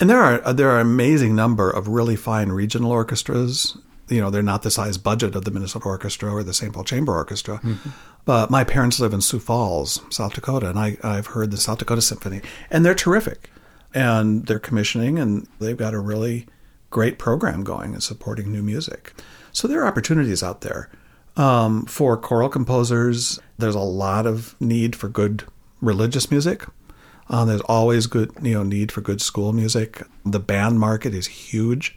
And 0.00 0.10
there 0.10 0.20
are 0.20 0.52
there 0.52 0.70
are 0.70 0.80
an 0.80 0.86
amazing 0.86 1.34
number 1.34 1.70
of 1.70 1.88
really 1.88 2.16
fine 2.16 2.50
regional 2.50 2.90
orchestras. 2.90 3.78
You 4.08 4.20
know, 4.20 4.28
they're 4.28 4.42
not 4.42 4.62
the 4.62 4.70
size 4.70 4.98
budget 4.98 5.34
of 5.34 5.46
the 5.46 5.50
Minnesota 5.50 5.86
Orchestra 5.86 6.30
or 6.30 6.42
the 6.42 6.52
St. 6.52 6.74
Paul 6.74 6.84
Chamber 6.84 7.14
Orchestra, 7.14 7.58
mm-hmm. 7.58 7.88
But 8.24 8.50
my 8.50 8.64
parents 8.64 9.00
live 9.00 9.12
in 9.12 9.20
Sioux 9.20 9.38
Falls, 9.38 10.00
South 10.10 10.34
Dakota, 10.34 10.70
and 10.70 10.78
I, 10.78 10.96
I've 11.02 11.28
heard 11.28 11.50
the 11.50 11.56
South 11.58 11.78
Dakota 11.78 12.00
Symphony, 12.00 12.40
and 12.70 12.84
they're 12.84 12.94
terrific. 12.94 13.50
And 13.94 14.46
they're 14.46 14.58
commissioning, 14.58 15.18
and 15.18 15.46
they've 15.60 15.76
got 15.76 15.94
a 15.94 16.00
really 16.00 16.46
great 16.90 17.18
program 17.18 17.62
going 17.62 17.92
and 17.92 18.02
supporting 18.02 18.50
new 18.50 18.62
music. 18.62 19.12
So 19.52 19.68
there 19.68 19.82
are 19.82 19.86
opportunities 19.86 20.42
out 20.42 20.62
there. 20.62 20.90
Um, 21.36 21.84
for 21.86 22.16
choral 22.16 22.48
composers, 22.48 23.40
there's 23.58 23.74
a 23.74 23.80
lot 23.80 24.26
of 24.26 24.54
need 24.60 24.94
for 24.94 25.08
good 25.08 25.44
religious 25.80 26.30
music. 26.30 26.64
Uh, 27.28 27.44
there's 27.44 27.60
always 27.62 28.06
good, 28.06 28.32
you 28.42 28.54
know, 28.54 28.62
need 28.62 28.92
for 28.92 29.00
good 29.00 29.20
school 29.20 29.52
music. 29.52 30.02
The 30.24 30.40
band 30.40 30.78
market 30.78 31.14
is 31.14 31.26
huge. 31.26 31.96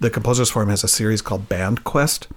The 0.00 0.10
Composers 0.10 0.50
Forum 0.50 0.68
has 0.68 0.84
a 0.84 0.88
series 0.88 1.22
called 1.22 1.48
Band 1.48 1.84
Quest, 1.84 2.28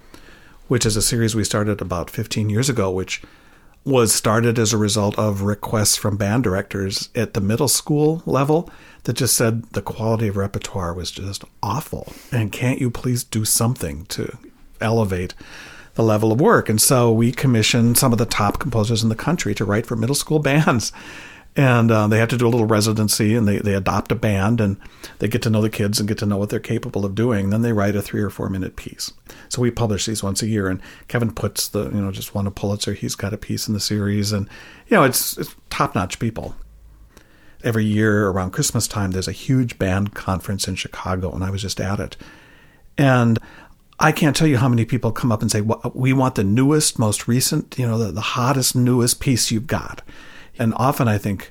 which 0.68 0.86
is 0.86 0.96
a 0.96 1.02
series 1.02 1.34
we 1.34 1.44
started 1.44 1.80
about 1.80 2.10
15 2.10 2.48
years 2.48 2.68
ago, 2.68 2.90
which 2.90 3.22
was 3.84 4.12
started 4.12 4.58
as 4.58 4.72
a 4.72 4.76
result 4.76 5.16
of 5.16 5.42
requests 5.42 5.96
from 5.96 6.16
band 6.16 6.42
directors 6.42 7.08
at 7.14 7.34
the 7.34 7.40
middle 7.40 7.68
school 7.68 8.22
level 8.26 8.68
that 9.04 9.12
just 9.12 9.36
said 9.36 9.62
the 9.72 9.82
quality 9.82 10.26
of 10.26 10.36
repertoire 10.36 10.92
was 10.92 11.12
just 11.12 11.44
awful. 11.62 12.12
And 12.32 12.50
can't 12.50 12.80
you 12.80 12.90
please 12.90 13.22
do 13.22 13.44
something 13.44 14.04
to 14.06 14.38
elevate 14.80 15.34
the 15.96 16.02
level 16.02 16.32
of 16.32 16.40
work? 16.40 16.68
And 16.68 16.80
so 16.80 17.12
we 17.12 17.32
commissioned 17.32 17.98
some 17.98 18.12
of 18.12 18.18
the 18.18 18.26
top 18.26 18.58
composers 18.58 19.02
in 19.02 19.08
the 19.08 19.14
country 19.14 19.54
to 19.56 19.64
write 19.64 19.86
for 19.86 19.96
middle 19.96 20.14
school 20.14 20.38
bands. 20.40 20.92
And 21.58 21.90
uh, 21.90 22.06
they 22.06 22.18
have 22.18 22.28
to 22.28 22.36
do 22.36 22.46
a 22.46 22.50
little 22.50 22.66
residency 22.66 23.34
and 23.34 23.48
they, 23.48 23.58
they 23.58 23.72
adopt 23.72 24.12
a 24.12 24.14
band 24.14 24.60
and 24.60 24.76
they 25.20 25.28
get 25.28 25.40
to 25.42 25.50
know 25.50 25.62
the 25.62 25.70
kids 25.70 25.98
and 25.98 26.06
get 26.06 26.18
to 26.18 26.26
know 26.26 26.36
what 26.36 26.50
they're 26.50 26.60
capable 26.60 27.06
of 27.06 27.14
doing. 27.14 27.48
Then 27.48 27.62
they 27.62 27.72
write 27.72 27.96
a 27.96 28.02
three 28.02 28.20
or 28.20 28.28
four 28.28 28.50
minute 28.50 28.76
piece. 28.76 29.10
So 29.48 29.62
we 29.62 29.70
publish 29.70 30.04
these 30.04 30.22
once 30.22 30.42
a 30.42 30.48
year 30.48 30.68
and 30.68 30.82
kevin 31.08 31.32
puts 31.32 31.68
the 31.68 31.84
you 31.84 32.02
know 32.02 32.12
just 32.12 32.34
won 32.34 32.46
a 32.46 32.50
pulitzer. 32.50 32.92
He's 32.92 33.14
got 33.14 33.32
a 33.32 33.38
piece 33.38 33.68
in 33.68 33.72
the 33.72 33.80
series 33.80 34.32
and 34.32 34.50
you 34.88 34.98
know 34.98 35.04
it's, 35.04 35.38
it's 35.38 35.56
top-notch 35.70 36.18
people. 36.18 36.54
Every 37.64 37.86
year 37.86 38.28
around 38.28 38.50
christmas 38.50 38.86
time 38.86 39.12
there's 39.12 39.28
a 39.28 39.32
huge 39.32 39.78
band 39.78 40.12
conference 40.12 40.68
in 40.68 40.74
chicago 40.74 41.32
and 41.32 41.42
i 41.42 41.48
was 41.48 41.62
just 41.62 41.80
at 41.80 42.00
it. 42.00 42.18
And 42.98 43.38
I 43.98 44.12
can't 44.12 44.36
tell 44.36 44.46
you 44.46 44.58
how 44.58 44.68
many 44.68 44.84
people 44.84 45.10
come 45.10 45.32
up 45.32 45.42
and 45.42 45.50
say, 45.50 45.60
well, 45.60 45.92
"We 45.94 46.12
want 46.12 46.34
the 46.34 46.44
newest, 46.44 46.98
most 46.98 47.26
recent, 47.26 47.78
you 47.78 47.86
know, 47.86 47.98
the, 47.98 48.12
the 48.12 48.20
hottest, 48.20 48.76
newest 48.76 49.20
piece 49.20 49.50
you've 49.50 49.66
got." 49.66 50.02
And 50.58 50.74
often 50.76 51.08
I 51.08 51.18
think 51.18 51.50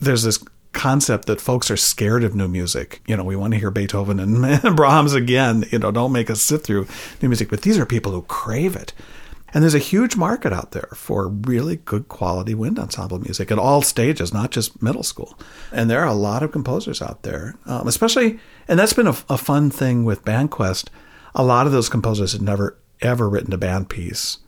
there's 0.00 0.22
this 0.22 0.42
concept 0.72 1.26
that 1.26 1.40
folks 1.40 1.70
are 1.70 1.76
scared 1.76 2.22
of 2.22 2.34
new 2.34 2.48
music. 2.48 3.00
You 3.06 3.16
know, 3.16 3.24
we 3.24 3.34
want 3.34 3.54
to 3.54 3.58
hear 3.58 3.70
Beethoven 3.70 4.20
and 4.44 4.76
Brahms 4.76 5.14
again. 5.14 5.64
You 5.70 5.78
know, 5.78 5.90
don't 5.90 6.12
make 6.12 6.30
us 6.30 6.42
sit 6.42 6.62
through 6.62 6.86
new 7.22 7.28
music. 7.28 7.48
But 7.48 7.62
these 7.62 7.78
are 7.78 7.86
people 7.86 8.12
who 8.12 8.22
crave 8.22 8.76
it. 8.76 8.92
And 9.54 9.62
there's 9.62 9.74
a 9.74 9.78
huge 9.78 10.16
market 10.16 10.52
out 10.52 10.72
there 10.72 10.90
for 10.94 11.28
really 11.28 11.76
good 11.76 12.08
quality 12.08 12.54
wind 12.54 12.78
ensemble 12.78 13.18
music 13.20 13.50
at 13.50 13.58
all 13.58 13.80
stages, 13.80 14.34
not 14.34 14.50
just 14.50 14.82
middle 14.82 15.02
school. 15.02 15.38
And 15.72 15.88
there 15.88 16.00
are 16.02 16.08
a 16.08 16.14
lot 16.14 16.42
of 16.42 16.52
composers 16.52 17.00
out 17.00 17.22
there, 17.22 17.54
um, 17.64 17.88
especially, 17.88 18.38
and 18.68 18.78
that's 18.78 18.92
been 18.92 19.06
a, 19.06 19.16
a 19.30 19.38
fun 19.38 19.70
thing 19.70 20.04
with 20.04 20.24
BandQuest. 20.26 20.88
A 21.36 21.44
lot 21.44 21.66
of 21.66 21.72
those 21.72 21.88
composers 21.88 22.32
had 22.32 22.42
never, 22.42 22.76
ever 23.00 23.28
written 23.28 23.52
a 23.52 23.58
band 23.58 23.88
piece 23.88 24.38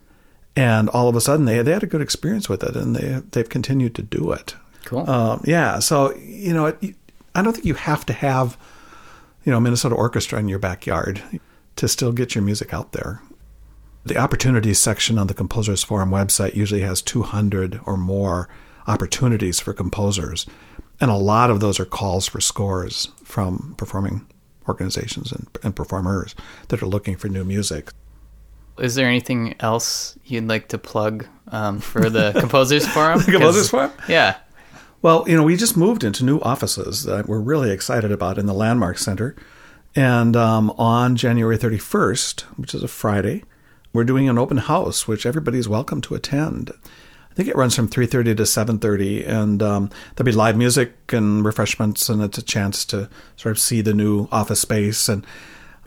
and 0.59 0.89
all 0.89 1.07
of 1.07 1.15
a 1.15 1.21
sudden 1.21 1.45
they 1.45 1.61
they 1.61 1.71
had 1.71 1.83
a 1.83 1.87
good 1.87 2.01
experience 2.01 2.49
with 2.49 2.63
it, 2.63 2.75
and 2.75 2.95
they 2.95 3.21
they've 3.31 3.47
continued 3.47 3.95
to 3.95 4.01
do 4.01 4.31
it. 4.31 4.55
Cool. 4.85 5.09
Um, 5.09 5.41
yeah. 5.45 5.79
So 5.79 6.15
you 6.17 6.53
know, 6.53 6.67
it, 6.67 6.95
I 7.33 7.41
don't 7.41 7.53
think 7.53 7.65
you 7.65 7.75
have 7.75 8.05
to 8.07 8.13
have 8.13 8.57
you 9.45 9.51
know 9.51 9.59
Minnesota 9.59 9.95
Orchestra 9.95 10.37
in 10.39 10.49
your 10.49 10.59
backyard 10.59 11.21
to 11.77 11.87
still 11.87 12.11
get 12.11 12.35
your 12.35 12.43
music 12.43 12.73
out 12.73 12.91
there. 12.91 13.21
The 14.05 14.17
opportunities 14.17 14.79
section 14.79 15.17
on 15.17 15.27
the 15.27 15.33
Composers 15.33 15.83
Forum 15.83 16.09
website 16.09 16.55
usually 16.55 16.81
has 16.81 17.01
200 17.01 17.79
or 17.85 17.95
more 17.95 18.49
opportunities 18.87 19.59
for 19.59 19.73
composers, 19.73 20.45
and 20.99 21.09
a 21.09 21.15
lot 21.15 21.49
of 21.49 21.61
those 21.61 21.79
are 21.79 21.85
calls 21.85 22.27
for 22.27 22.41
scores 22.41 23.09
from 23.23 23.75
performing 23.77 24.27
organizations 24.69 25.31
and, 25.33 25.47
and 25.63 25.75
performers 25.75 26.35
that 26.69 26.81
are 26.81 26.87
looking 26.87 27.17
for 27.17 27.27
new 27.27 27.43
music 27.43 27.91
is 28.79 28.95
there 28.95 29.07
anything 29.07 29.55
else 29.59 30.17
you'd 30.23 30.47
like 30.47 30.69
to 30.69 30.77
plug 30.77 31.27
um, 31.49 31.79
for 31.79 32.09
the 32.09 32.31
Composers 32.39 32.87
Forum? 32.87 33.19
the 33.19 33.31
Composers 33.31 33.69
Forum? 33.69 33.91
Yeah. 34.07 34.37
Well, 35.01 35.25
you 35.27 35.35
know, 35.35 35.43
we 35.43 35.55
just 35.55 35.77
moved 35.77 36.03
into 36.03 36.25
new 36.25 36.39
offices 36.39 37.03
that 37.03 37.27
we're 37.27 37.39
really 37.39 37.71
excited 37.71 38.11
about 38.11 38.37
in 38.37 38.45
the 38.45 38.53
Landmark 38.53 38.97
Center. 38.97 39.35
And 39.95 40.35
um, 40.35 40.71
on 40.71 41.15
January 41.15 41.57
31st, 41.57 42.41
which 42.57 42.73
is 42.73 42.83
a 42.83 42.87
Friday, 42.87 43.43
we're 43.91 44.03
doing 44.03 44.29
an 44.29 44.37
open 44.37 44.57
house, 44.57 45.07
which 45.07 45.25
everybody's 45.25 45.67
welcome 45.67 46.01
to 46.01 46.15
attend. 46.15 46.71
I 47.39 47.41
think 47.41 47.51
it 47.51 47.55
runs 47.55 47.73
from 47.73 47.87
3.30 47.87 48.35
to 48.35 48.43
7.30, 48.43 49.25
and 49.25 49.63
um, 49.63 49.89
there'll 50.15 50.25
be 50.25 50.33
live 50.33 50.57
music 50.57 51.13
and 51.13 51.45
refreshments, 51.45 52.09
and 52.09 52.21
it's 52.21 52.37
a 52.37 52.41
chance 52.41 52.83
to 52.87 53.09
sort 53.37 53.51
of 53.51 53.59
see 53.59 53.79
the 53.79 53.93
new 53.93 54.27
office 54.29 54.59
space. 54.59 55.07
And 55.07 55.25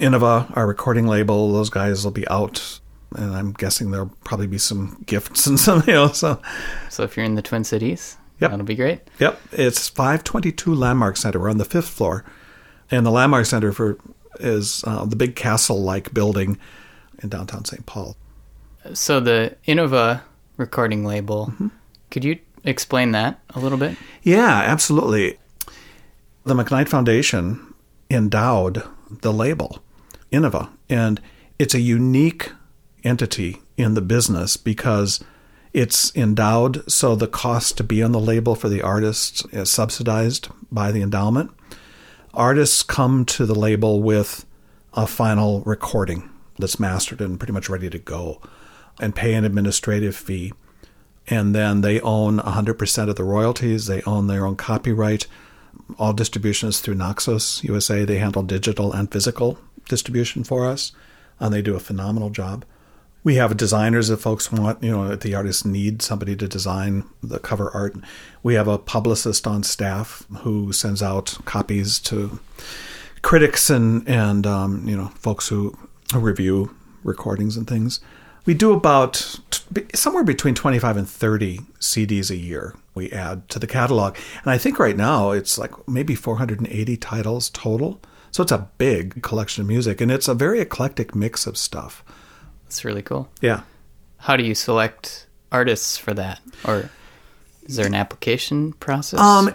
Innova, 0.00 0.50
our 0.56 0.66
recording 0.66 1.06
label, 1.06 1.52
those 1.52 1.68
guys 1.68 2.04
will 2.04 2.10
be 2.10 2.26
out 2.28 2.80
and 3.14 3.34
I'm 3.34 3.52
guessing 3.52 3.90
there'll 3.90 4.16
probably 4.24 4.46
be 4.46 4.56
some 4.56 5.02
gifts 5.04 5.46
and 5.46 5.60
something 5.60 5.92
else. 5.92 6.20
So, 6.20 6.40
so 6.88 7.02
if 7.02 7.18
you're 7.18 7.26
in 7.26 7.34
the 7.34 7.42
Twin 7.42 7.64
Cities, 7.64 8.16
yep. 8.40 8.50
that'll 8.50 8.64
be 8.64 8.74
great. 8.74 9.02
Yep, 9.18 9.38
it's 9.52 9.90
522 9.90 10.74
Landmark 10.74 11.18
Center. 11.18 11.38
We're 11.38 11.50
on 11.50 11.58
the 11.58 11.66
fifth 11.66 11.90
floor, 11.90 12.24
and 12.90 13.04
the 13.04 13.10
Landmark 13.10 13.44
Center 13.44 13.72
for 13.72 13.98
is 14.40 14.84
uh, 14.86 15.04
the 15.04 15.16
big 15.16 15.36
castle-like 15.36 16.14
building 16.14 16.58
in 17.22 17.28
downtown 17.28 17.66
St. 17.66 17.84
Paul. 17.84 18.16
So 18.94 19.20
the 19.20 19.54
Innova 19.68 20.22
recording 20.62 21.05
label, 21.05 21.48
mm-hmm. 21.48 21.68
could 22.11 22.25
you 22.25 22.38
explain 22.64 23.12
that 23.12 23.40
a 23.51 23.61
little 23.61 23.79
bit? 23.79 23.96
Yeah, 24.22 24.62
absolutely. 24.64 25.38
The 26.44 26.55
McKnight 26.55 26.88
Foundation 26.88 27.75
endowed 28.09 28.83
the 29.20 29.33
label, 29.33 29.83
Innova, 30.31 30.70
and 30.88 31.20
it's 31.59 31.75
a 31.75 31.81
unique 31.81 32.51
entity 33.05 33.61
in 33.77 33.94
the 33.94 34.01
business 34.01 34.57
because 34.57 35.22
it's 35.72 36.14
endowed, 36.16 36.90
so 36.90 37.16
the 37.16 37.27
cost 37.27 37.77
to 37.79 37.85
be 37.85 38.03
on 38.03 38.12
the 38.12 38.20
label 38.20 38.55
for 38.55 38.68
the 38.68 38.83
artists 38.83 39.44
is 39.53 39.70
subsidized 39.70 40.48
by 40.70 40.92
the 40.92 41.03
endowment. 41.03 41.51
Artists 42.35 42.83
come 42.83 43.25
to 43.27 43.46
the 43.46 43.55
label 43.55 44.03
with 44.03 44.46
a 44.94 45.07
final 45.07 45.62
recording 45.62 46.31
that's 46.59 46.79
mastered 46.79 47.20
and 47.20 47.40
pretty 47.40 47.53
much 47.53 47.68
ready 47.68 47.90
to 47.90 47.98
go 47.98 48.40
and 49.00 49.14
pay 49.14 49.35
an 49.35 49.44
administrative 49.44 50.16
fee. 50.16 50.52
And 51.28 51.55
then 51.55 51.81
they 51.81 52.00
own 52.00 52.38
100% 52.38 53.09
of 53.09 53.16
the 53.16 53.24
royalties, 53.24 53.87
they 53.87 54.02
own 54.02 54.26
their 54.26 54.44
own 54.44 54.57
copyright. 54.57 55.26
All 55.98 56.12
distribution 56.12 56.68
is 56.68 56.81
through 56.81 56.96
Naxos 56.96 57.62
USA. 57.64 58.05
They 58.05 58.18
handle 58.18 58.42
digital 58.42 58.92
and 58.92 59.11
physical 59.11 59.59
distribution 59.88 60.44
for 60.44 60.66
us, 60.66 60.92
and 61.40 61.52
they 61.52 61.62
do 61.62 61.74
a 61.74 61.81
phenomenal 61.81 62.31
job. 62.31 62.64
We 63.24 63.37
have 63.37 63.57
designers 63.57 64.11
if 64.11 64.20
folks 64.20 64.50
want, 64.50 64.83
you 64.83 64.90
know, 64.90 65.12
if 65.12 65.20
the 65.20 65.35
artists 65.35 65.64
need 65.64 66.02
somebody 66.02 66.35
to 66.37 66.48
design 66.48 67.05
the 67.22 67.38
cover 67.38 67.70
art. 67.70 67.94
We 68.42 68.55
have 68.55 68.66
a 68.66 68.78
publicist 68.78 69.46
on 69.46 69.62
staff 69.62 70.26
who 70.38 70.72
sends 70.72 71.02
out 71.02 71.38
copies 71.44 72.00
to 72.00 72.40
critics 73.22 73.70
and 73.70 74.07
and 74.09 74.46
um, 74.46 74.87
you 74.87 74.96
know 74.96 75.07
folks 75.14 75.48
who, 75.48 75.76
who 76.12 76.18
review 76.18 76.74
recordings 77.05 77.57
and 77.57 77.66
things. 77.66 78.00
We 78.44 78.55
do 78.55 78.72
about 78.72 79.38
t- 79.50 79.83
somewhere 79.94 80.24
between 80.24 80.55
25 80.55 80.96
and 80.96 81.09
30 81.09 81.59
CDs 81.81 82.31
a 82.31 82.37
year 82.37 82.74
we 82.94 83.11
add 83.11 83.48
to 83.50 83.59
the 83.59 83.66
catalog. 83.66 84.16
And 84.42 84.50
I 84.50 84.59
think 84.59 84.78
right 84.78 84.96
now 84.96 85.31
it's 85.31 85.59
like 85.59 85.88
maybe 85.88 86.14
480 86.14 86.96
titles 86.98 87.50
total. 87.50 88.00
So 88.31 88.42
it's 88.42 88.52
a 88.52 88.68
big 88.78 89.22
collection 89.22 89.62
of 89.62 89.68
music 89.68 90.00
and 90.00 90.11
it's 90.11 90.28
a 90.28 90.35
very 90.35 90.61
eclectic 90.61 91.14
mix 91.14 91.46
of 91.46 91.57
stuff. 91.57 92.05
That's 92.64 92.85
really 92.85 93.02
cool. 93.02 93.31
Yeah. 93.40 93.62
How 94.18 94.37
do 94.37 94.44
you 94.44 94.55
select 94.55 95.26
artists 95.50 95.98
for 95.98 96.14
that? 96.14 96.40
Or 96.64 96.90
is 97.64 97.76
there 97.76 97.87
an 97.87 97.94
application 97.94 98.72
process? 98.74 99.20
Um, 99.20 99.52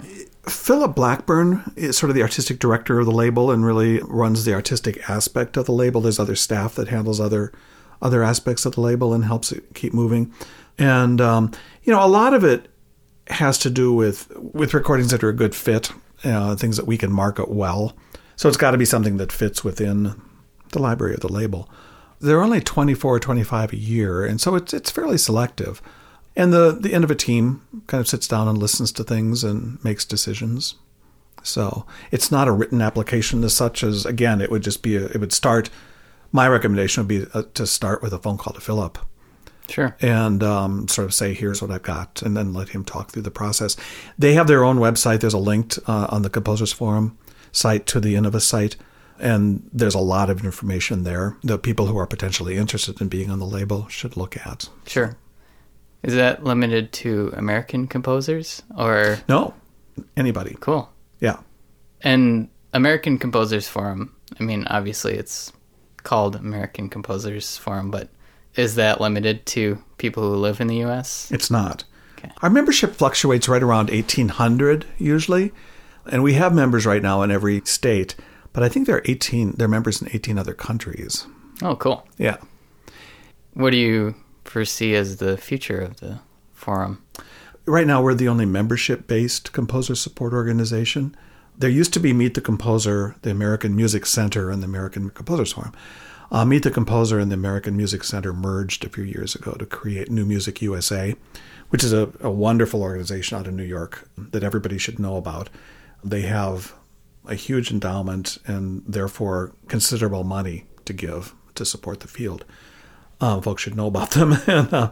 Philip 0.48 0.96
Blackburn 0.96 1.74
is 1.76 1.98
sort 1.98 2.10
of 2.10 2.16
the 2.16 2.22
artistic 2.22 2.60
director 2.60 3.00
of 3.00 3.06
the 3.06 3.12
label 3.12 3.52
and 3.52 3.66
really 3.66 4.00
runs 4.00 4.46
the 4.46 4.54
artistic 4.54 5.10
aspect 5.10 5.58
of 5.58 5.66
the 5.66 5.74
label. 5.74 6.02
There's 6.02 6.20
other 6.20 6.36
staff 6.36 6.76
that 6.76 6.88
handles 6.88 7.20
other 7.20 7.52
other 8.02 8.24
aspects 8.24 8.66
of 8.66 8.76
the 8.76 8.82
label 8.82 9.14
and 9.14 9.26
helps 9.26 9.52
it 9.52 9.64
keep 9.74 9.94
moving. 9.94 10.34
And 10.78 11.20
um, 11.22 11.52
you 11.84 11.94
know, 11.94 12.04
a 12.04 12.08
lot 12.08 12.34
of 12.34 12.44
it 12.44 12.68
has 13.28 13.58
to 13.60 13.70
do 13.70 13.94
with 13.94 14.32
with 14.38 14.74
recordings 14.74 15.12
that 15.12 15.24
are 15.24 15.30
a 15.30 15.34
good 15.34 15.56
fit, 15.56 15.92
uh, 16.24 16.56
things 16.56 16.78
that 16.78 16.88
we 16.88 16.98
can 16.98 17.12
market 17.12 17.50
well. 17.50 17.96
So 18.36 18.48
it's 18.48 18.58
got 18.58 18.72
to 18.72 18.78
be 18.78 18.86
something 18.86 19.18
that 19.18 19.32
fits 19.32 19.64
within 19.64 20.22
the 20.72 20.80
library 20.80 21.16
of 21.16 21.22
the 21.22 21.32
label. 21.32 21.70
There 22.20 22.38
are 22.38 22.44
only 22.44 22.62
24 22.62 23.16
or 23.16 23.20
25 23.20 23.74
a 23.74 23.78
year, 23.78 24.26
and 24.26 24.40
so 24.40 24.56
it's 24.56 24.74
it's 24.74 24.92
fairly 24.92 25.18
selective. 25.18 25.82
And 26.36 26.54
the 26.54 26.78
the 26.80 26.90
Innova 26.90 27.18
team 27.18 27.62
kind 27.88 28.00
of 28.00 28.08
sits 28.08 28.28
down 28.28 28.48
and 28.48 28.58
listens 28.58 28.92
to 28.94 29.04
things 29.04 29.44
and 29.44 29.84
makes 29.84 30.06
decisions. 30.06 30.76
So 31.44 31.86
it's 32.12 32.32
not 32.32 32.48
a 32.48 32.52
written 32.52 32.82
application 32.82 33.44
as 33.44 33.54
such 33.54 33.84
as 33.84 34.06
again 34.06 34.42
it 34.42 34.52
would 34.52 34.64
just 34.64 34.84
be 34.84 34.96
a, 34.96 35.06
it 35.06 35.20
would 35.20 35.34
start. 35.34 35.70
My 36.38 36.48
recommendation 36.48 37.02
would 37.02 37.08
be 37.08 37.26
uh, 37.34 37.44
to 37.56 37.66
start 37.66 38.04
with 38.04 38.14
a 38.14 38.20
phone 38.20 38.38
call 38.38 38.54
to 38.54 38.62
Philip 38.62 39.00
sure. 39.70 39.96
and 40.02 40.44
um, 40.44 40.88
sort 40.88 41.06
of 41.06 41.14
say, 41.16 41.34
here's 41.34 41.64
what 41.64 41.72
I've 41.72 41.82
got, 41.82 42.22
and 42.22 42.38
then 42.38 42.54
let 42.54 42.70
him 42.70 42.86
talk 42.86 43.10
through 43.10 43.24
the 43.24 43.32
process. 43.32 43.76
They 44.20 44.36
have 44.36 44.46
their 44.46 44.64
own 44.64 44.78
website. 44.78 45.22
There's 45.22 45.34
a 45.34 45.40
link 45.40 45.74
uh, 45.88 46.06
on 46.12 46.22
the 46.22 46.30
Composers 46.30 46.72
Forum 46.72 47.18
site 47.52 47.88
to 47.88 48.00
the 48.00 48.14
Innova 48.14 48.40
site, 48.40 48.76
and 49.20 49.68
there's 49.74 49.96
a 49.96 50.00
lot 50.16 50.30
of 50.30 50.46
information 50.46 51.02
there 51.02 51.38
that 51.44 51.64
people 51.64 51.88
who 51.88 51.98
are 51.98 52.06
potentially 52.06 52.56
interested 52.56 53.02
in 53.02 53.08
being 53.08 53.32
on 53.32 53.40
the 53.40 53.46
label 53.48 53.88
should 53.88 54.16
look 54.16 54.38
at. 54.38 54.70
Sure. 54.86 55.18
Is 56.04 56.14
that 56.14 56.44
limited 56.44 56.92
to 57.02 57.34
American 57.36 57.88
composers 57.88 58.62
or 58.78 59.18
No, 59.28 59.56
anybody. 60.16 60.56
cool? 60.60 60.92
Yeah. 61.20 61.38
And 62.02 62.50
American 62.74 63.18
Composers 63.18 63.68
Forum, 63.68 64.14
I 64.40 64.44
mean, 64.44 64.68
obviously 64.68 65.16
it's 65.16 65.52
called 66.08 66.38
American 66.38 66.88
Composers 66.88 67.58
Forum, 67.58 67.92
but 67.92 68.08
is 68.56 68.76
that 68.76 69.02
limited 69.02 69.46
to 69.48 69.84
people 69.98 70.24
who 70.24 70.38
live 70.38 70.62
in 70.62 70.68
the 70.68 70.82
US? 70.86 71.30
It's 71.34 71.52
not. 71.52 71.84
Okay. 72.18 72.32
Our 72.42 72.50
membership 72.50 72.96
fluctuates 72.96 73.50
right 73.50 73.62
around 73.62 73.90
1,800 73.90 74.86
usually, 74.98 75.52
and 76.10 76.24
we 76.24 76.36
have 76.36 76.56
members 76.56 76.86
right 76.86 77.02
now 77.02 77.24
in 77.24 77.30
every 77.30 77.62
state. 77.66 78.16
But 78.54 78.64
I 78.64 78.70
think 78.70 78.88
there 78.88 78.96
are 78.96 79.04
18. 79.04 79.56
There 79.58 79.66
are 79.66 79.68
members 79.68 80.02
in 80.02 80.08
18 80.10 80.40
other 80.40 80.54
countries. 80.54 81.28
Oh, 81.62 81.76
cool. 81.76 82.08
Yeah. 82.18 82.38
What 83.54 83.72
do 83.72 83.78
you 83.78 84.16
foresee 84.46 84.96
as 84.96 85.18
the 85.18 85.36
future 85.36 85.82
of 85.82 86.00
the 86.00 86.22
forum? 86.54 87.04
Right 87.66 87.86
now, 87.86 88.02
we're 88.02 88.14
the 88.14 88.30
only 88.30 88.46
membership-based 88.46 89.52
composer 89.52 89.94
support 89.94 90.32
organization. 90.32 91.18
There 91.58 91.70
used 91.70 91.94
to 91.94 92.00
be 92.00 92.14
Meet 92.14 92.36
the 92.36 92.42
Composer, 92.42 93.16
the 93.24 93.32
American 93.32 93.76
Music 93.76 94.06
Center, 94.06 94.52
and 94.52 94.62
the 94.62 94.68
American 94.68 95.10
Composers 95.10 95.54
Forum. 95.54 95.74
Uh, 96.32 96.46
Meet 96.46 96.64
the 96.64 96.72
Composer 96.72 97.20
and 97.20 97.32
the 97.32 97.36
American 97.36 97.76
Music 97.76 98.04
Center 98.04 98.34
merged 98.34 98.86
a 98.86 98.90
few 98.90 99.04
years 99.04 99.34
ago 99.34 99.54
to 99.54 99.66
create 99.66 100.12
New 100.12 100.26
Music 100.26 100.62
USA, 100.62 101.16
which 101.70 101.84
is 101.84 101.94
a, 101.94 102.12
a 102.20 102.30
wonderful 102.30 102.84
organization 102.84 103.38
out 103.38 103.48
of 103.48 103.54
New 103.54 103.64
York 103.64 104.08
that 104.18 104.44
everybody 104.44 104.78
should 104.78 105.00
know 105.00 105.16
about. 105.16 105.50
They 106.04 106.22
have 106.22 106.74
a 107.26 107.36
huge 107.36 107.72
endowment 107.72 108.38
and 108.46 108.84
therefore 108.88 109.54
considerable 109.68 110.24
money 110.24 110.66
to 110.86 110.94
give 110.94 111.34
to 111.56 111.66
support 111.66 112.02
the 112.02 112.08
field. 112.08 112.46
Uh, 113.20 113.42
folks 113.42 113.64
should 113.64 113.76
know 113.76 113.88
about 113.88 114.12
them. 114.12 114.34
and, 114.48 114.74
uh, 114.74 114.92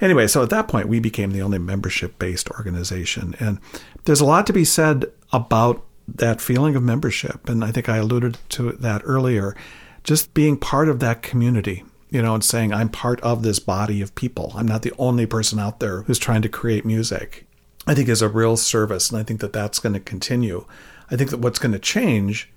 anyway, 0.00 0.26
so 0.26 0.42
at 0.42 0.50
that 0.50 0.68
point, 0.68 0.88
we 0.88 0.98
became 0.98 1.32
the 1.32 1.42
only 1.42 1.58
membership 1.58 2.18
based 2.18 2.50
organization. 2.52 3.34
And 3.38 3.60
there's 4.04 4.20
a 4.20 4.24
lot 4.24 4.46
to 4.46 4.52
be 4.52 4.64
said 4.64 5.04
about 5.32 5.84
that 6.08 6.40
feeling 6.40 6.76
of 6.76 6.82
membership. 6.82 7.48
And 7.48 7.64
I 7.64 7.72
think 7.72 7.88
I 7.88 7.96
alluded 7.96 8.38
to 8.50 8.72
that 8.72 9.02
earlier. 9.04 9.56
Just 10.04 10.34
being 10.34 10.56
part 10.56 10.88
of 10.88 11.00
that 11.00 11.22
community, 11.22 11.84
you 12.10 12.22
know, 12.22 12.34
and 12.34 12.44
saying, 12.44 12.72
I'm 12.72 12.88
part 12.88 13.20
of 13.20 13.42
this 13.42 13.58
body 13.58 14.00
of 14.00 14.14
people. 14.14 14.52
I'm 14.54 14.68
not 14.68 14.82
the 14.82 14.94
only 14.98 15.26
person 15.26 15.58
out 15.58 15.80
there 15.80 16.02
who's 16.02 16.18
trying 16.18 16.42
to 16.42 16.48
create 16.48 16.84
music, 16.84 17.46
I 17.86 17.94
think 17.94 18.08
is 18.08 18.22
a 18.22 18.28
real 18.28 18.56
service. 18.56 19.10
And 19.10 19.18
I 19.18 19.24
think 19.24 19.40
that 19.40 19.52
that's 19.52 19.80
going 19.80 19.94
to 19.94 20.00
continue. 20.00 20.64
I 21.10 21.16
think 21.16 21.30
that 21.30 21.40
what's 21.40 21.58
going 21.58 21.72
to 21.72 21.78
change 21.78 22.50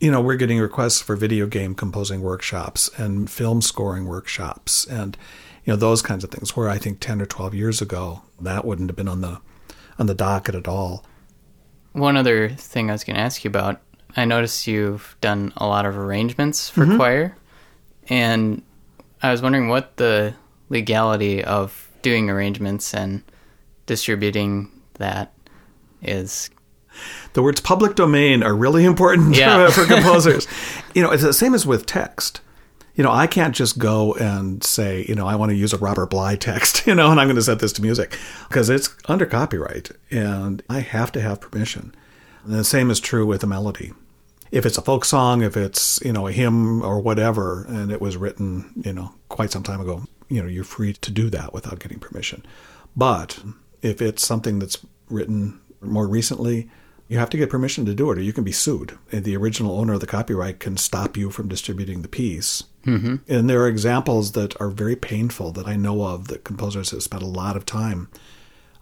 you 0.00 0.10
know, 0.10 0.20
we're 0.20 0.36
getting 0.36 0.58
requests 0.58 1.00
for 1.00 1.16
video 1.16 1.46
game 1.46 1.74
composing 1.74 2.20
workshops 2.20 2.90
and 2.98 3.30
film 3.30 3.62
scoring 3.62 4.06
workshops 4.06 4.84
and 4.86 5.16
you 5.64 5.72
know 5.72 5.76
those 5.76 6.02
kinds 6.02 6.24
of 6.24 6.30
things 6.30 6.54
where 6.56 6.68
I 6.68 6.78
think 6.78 7.00
10 7.00 7.22
or 7.22 7.26
12 7.26 7.54
years 7.54 7.80
ago 7.80 8.22
that 8.40 8.64
wouldn't 8.64 8.90
have 8.90 8.96
been 8.96 9.08
on 9.08 9.22
the 9.22 9.40
on 9.98 10.06
the 10.06 10.14
docket 10.14 10.54
at 10.54 10.68
all. 10.68 11.04
One 11.94 12.16
other 12.16 12.50
thing 12.50 12.90
I 12.90 12.92
was 12.92 13.04
going 13.04 13.16
to 13.16 13.22
ask 13.22 13.44
you 13.44 13.48
about 13.48 13.80
I 14.16 14.24
noticed 14.24 14.66
you've 14.66 15.16
done 15.20 15.52
a 15.56 15.66
lot 15.66 15.86
of 15.86 15.96
arrangements 15.96 16.70
for 16.70 16.84
mm-hmm. 16.84 16.96
choir, 16.96 17.36
and 18.08 18.62
I 19.22 19.32
was 19.32 19.42
wondering 19.42 19.68
what 19.68 19.96
the 19.96 20.34
legality 20.68 21.42
of 21.42 21.90
doing 22.02 22.30
arrangements 22.30 22.94
and 22.94 23.22
distributing 23.86 24.70
that 24.94 25.32
is. 26.02 26.50
The 27.32 27.42
words 27.42 27.60
public 27.60 27.96
domain 27.96 28.44
are 28.44 28.54
really 28.54 28.84
important 28.84 29.34
Yeah. 29.34 29.68
for 29.72 29.84
composers. 29.84 30.46
you 30.94 31.02
know, 31.02 31.10
it's 31.10 31.24
the 31.24 31.32
same 31.32 31.54
as 31.54 31.66
with 31.66 31.86
text. 31.86 32.40
You 32.94 33.02
know, 33.02 33.10
I 33.10 33.26
can't 33.26 33.54
just 33.54 33.78
go 33.78 34.14
and 34.14 34.62
say, 34.62 35.04
you 35.08 35.14
know, 35.14 35.26
I 35.26 35.34
want 35.34 35.50
to 35.50 35.56
use 35.56 35.72
a 35.72 35.78
Robert 35.78 36.06
Bly 36.06 36.36
text, 36.40 36.86
you 36.86 36.94
know, 36.94 37.10
and 37.10 37.20
I'm 37.20 37.26
going 37.26 37.36
to 37.36 37.42
set 37.42 37.58
this 37.58 37.72
to 37.74 37.82
music 37.82 38.16
because 38.48 38.70
it's 38.70 38.94
under 39.06 39.26
copyright 39.26 39.90
and 40.10 40.62
I 40.68 40.80
have 40.80 41.10
to 41.12 41.20
have 41.20 41.40
permission. 41.40 41.94
And 42.44 42.54
the 42.54 42.64
same 42.64 42.90
is 42.90 43.00
true 43.00 43.26
with 43.26 43.42
a 43.42 43.46
melody. 43.46 43.92
If 44.52 44.64
it's 44.64 44.78
a 44.78 44.82
folk 44.82 45.04
song, 45.04 45.42
if 45.42 45.56
it's, 45.56 46.00
you 46.04 46.12
know, 46.12 46.28
a 46.28 46.32
hymn 46.32 46.82
or 46.82 47.00
whatever, 47.00 47.64
and 47.68 47.90
it 47.90 48.00
was 48.00 48.16
written, 48.16 48.72
you 48.84 48.92
know, 48.92 49.12
quite 49.28 49.50
some 49.50 49.64
time 49.64 49.80
ago, 49.80 50.04
you 50.28 50.40
know, 50.40 50.48
you're 50.48 50.62
free 50.62 50.92
to 50.92 51.10
do 51.10 51.28
that 51.30 51.52
without 51.52 51.80
getting 51.80 51.98
permission. 51.98 52.46
But 52.94 53.42
if 53.82 54.00
it's 54.00 54.24
something 54.24 54.60
that's 54.60 54.86
written 55.08 55.60
more 55.80 56.06
recently, 56.06 56.70
you 57.08 57.18
have 57.18 57.30
to 57.30 57.36
get 57.36 57.50
permission 57.50 57.84
to 57.86 57.94
do 57.94 58.10
it 58.10 58.18
or 58.18 58.22
you 58.22 58.32
can 58.32 58.44
be 58.44 58.52
sued. 58.52 58.98
And 59.10 59.24
the 59.24 59.36
original 59.36 59.78
owner 59.78 59.94
of 59.94 60.00
the 60.00 60.06
copyright 60.06 60.60
can 60.60 60.76
stop 60.76 61.16
you 61.16 61.30
from 61.30 61.48
distributing 61.48 62.02
the 62.02 62.08
piece. 62.08 62.64
Mm-hmm. 62.84 63.16
And 63.28 63.48
there 63.50 63.62
are 63.62 63.68
examples 63.68 64.32
that 64.32 64.58
are 64.60 64.68
very 64.70 64.96
painful 64.96 65.52
that 65.52 65.66
I 65.66 65.76
know 65.76 66.02
of 66.02 66.28
that 66.28 66.44
composers 66.44 66.90
have 66.90 67.02
spent 67.02 67.22
a 67.22 67.26
lot 67.26 67.56
of 67.56 67.64
time 67.66 68.08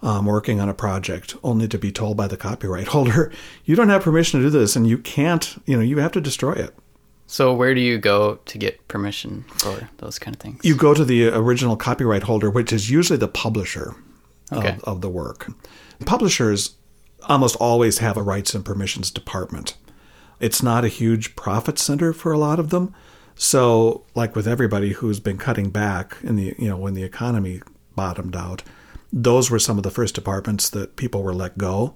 um, 0.03 0.27
working 0.27 0.61
on 0.61 0.69
a 0.69 0.75
project 0.75 1.37
only 1.45 1.69
to 1.69 1.79
be 1.79 1.93
told 1.93 2.17
by 2.17 2.27
the 2.27 2.37
copyright 2.37 2.89
holder, 2.89 3.33
you 3.65 3.77
don't 3.77 3.89
have 3.89 4.03
permission 4.03 4.41
to 4.41 4.47
do 4.47 4.51
this 4.59 4.75
and 4.77 4.87
you 4.87 4.99
can't, 4.99 5.61
you 5.67 5.77
know, 5.77 5.83
you 5.83 5.99
have 5.99 6.13
to 6.13 6.21
destroy 6.21 6.53
it. 6.53 6.75
So, 7.27 7.55
where 7.55 7.75
do 7.75 7.81
you 7.81 7.97
go 7.99 8.41
to 8.45 8.59
get 8.59 8.87
permission 8.89 9.45
for 9.49 9.89
those 9.99 10.19
kind 10.19 10.37
of 10.37 10.43
things? 10.43 10.61
You 10.65 10.75
go 10.77 10.93
to 10.93 11.05
the 11.05 11.29
original 11.29 11.77
copyright 11.77 12.25
holder, 12.25 12.51
which 12.51 12.73
is 12.73 12.91
usually 12.91 13.17
the 13.17 13.29
publisher 13.29 13.95
Okay. 14.53 14.75
of, 14.75 14.85
of 14.85 15.01
the 15.01 15.09
work. 15.09 15.51
Publishers 16.05 16.75
almost 17.23 17.57
always 17.57 17.99
have 17.99 18.19
a 18.19 18.23
rights 18.23 18.55
and 18.55 18.65
permissions 18.65 19.11
department. 19.11 19.77
It's 20.41 20.63
not 20.63 20.85
a 20.85 20.89
huge 20.89 21.37
profit 21.37 21.79
center 21.79 22.13
for 22.13 22.33
a 22.33 22.39
lot 22.39 22.59
of 22.59 22.69
them. 22.71 22.95
So, 23.35 24.05
like 24.15 24.37
with 24.37 24.47
everybody 24.47 24.93
who's 24.93 25.21
been 25.21 25.39
cutting 25.39 25.71
back 25.71 26.17
in 26.23 26.37
the 26.37 26.55
you 26.59 26.69
know 26.69 26.77
when 26.77 26.95
the 26.95 27.03
economy 27.03 27.63
bottomed 27.97 28.37
out, 28.37 28.63
those 29.13 29.51
were 29.51 29.59
some 29.59 29.77
of 29.77 29.83
the 29.83 29.91
first 29.91 30.15
departments 30.15 30.71
that 30.71 30.97
people 30.97 31.23
were 31.23 31.35
let 31.35 31.59
go. 31.59 31.95